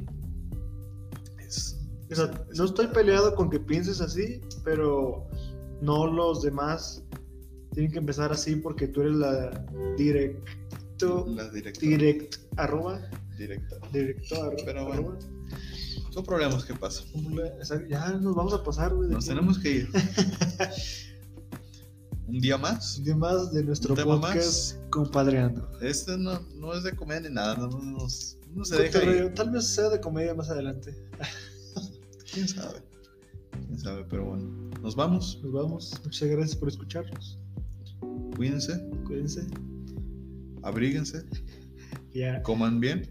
es... 1.38 1.78
O 2.10 2.14
sea, 2.16 2.44
no 2.56 2.64
estoy 2.64 2.88
peleado 2.88 3.32
con 3.36 3.48
que 3.50 3.60
pienses 3.60 4.00
así, 4.00 4.40
pero 4.64 5.28
no 5.80 6.06
los 6.08 6.42
demás 6.42 7.04
tienen 7.74 7.92
que 7.92 7.98
empezar 7.98 8.32
así 8.32 8.56
porque 8.56 8.88
tú 8.88 9.02
eres 9.02 9.14
la 9.14 9.64
directo, 9.96 11.26
La 11.28 11.48
directa. 11.50 11.80
direct, 11.80 12.36
arroba, 12.56 13.00
directa. 13.36 13.76
directo, 13.92 14.34
arroba, 14.42 14.56
Pero 14.64 14.84
bueno. 14.86 15.18
Son 16.10 16.24
problemas 16.24 16.64
que 16.64 16.74
pasan. 16.74 17.06
Ya 17.88 18.10
nos 18.12 18.34
vamos 18.34 18.54
a 18.54 18.62
pasar, 18.64 18.94
güey. 18.94 19.08
Nos 19.10 19.26
tenemos 19.26 19.58
que 19.58 19.70
ir. 19.70 19.88
Un 22.26 22.40
día 22.40 22.58
más. 22.58 22.98
Un 22.98 23.04
día 23.04 23.16
más 23.16 23.52
de 23.52 23.62
nuestro 23.62 23.94
podcast 23.94 24.34
más. 24.34 24.78
compadreando. 24.90 25.68
Este 25.80 26.16
no, 26.18 26.40
no 26.56 26.74
es 26.74 26.82
de 26.82 26.92
comedia 26.96 27.28
ni 27.28 27.34
nada. 27.34 27.56
No, 27.56 27.68
nos- 27.68 28.36
no 28.52 28.64
se 28.64 28.76
deja 28.82 29.04
ir. 29.04 29.32
Tal 29.34 29.50
vez 29.50 29.66
sea 29.68 29.88
de 29.90 30.00
comedia 30.00 30.34
más 30.34 30.48
adelante. 30.50 30.94
¿Quién 32.32 32.48
sabe? 32.48 32.80
¿Quién 33.66 33.78
sabe? 33.78 34.04
Pero 34.08 34.24
bueno. 34.24 34.44
Nos 34.82 34.96
vamos. 34.96 35.38
Nos 35.42 35.52
vamos. 35.52 36.00
Muchas 36.02 36.28
gracias 36.28 36.56
por 36.56 36.68
escucharnos. 36.68 37.38
Cuídense. 38.36 38.82
Cuídense. 39.04 39.46
Abríguense. 40.62 41.24
Ya 42.16 42.42
Coman 42.42 42.80
bien. 42.80 43.02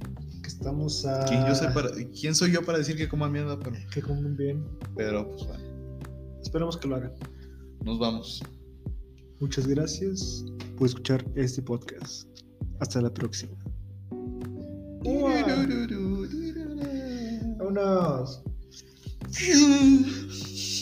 que 0.42 0.48
estamos 0.48 1.06
a. 1.06 1.26
¿Quién, 1.26 1.46
yo 1.46 1.54
sé 1.56 1.68
para- 1.70 1.90
¿quién 2.20 2.34
soy 2.34 2.52
yo 2.52 2.64
para 2.66 2.78
decir 2.80 2.96
que 2.96 3.08
coman 3.08 3.32
mierda? 3.32 3.60
Pero, 3.60 3.76
Que 3.94 4.02
coman 4.02 4.36
bien. 4.36 4.66
pero 4.96 5.30
pues 5.30 5.46
bueno. 5.48 5.64
Esperemos 6.42 6.78
que 6.78 6.88
lo 6.88 6.96
hagan. 6.96 7.14
Nos 7.84 8.00
vamos. 8.00 8.42
Muchas 9.40 9.68
gracias 9.68 10.46
por 10.78 10.88
escuchar 10.88 11.24
este 11.36 11.62
podcast. 11.62 12.28
Hasta 12.80 13.02
la 13.02 13.14
próxima. 13.14 13.54
Vámonos. 17.58 18.42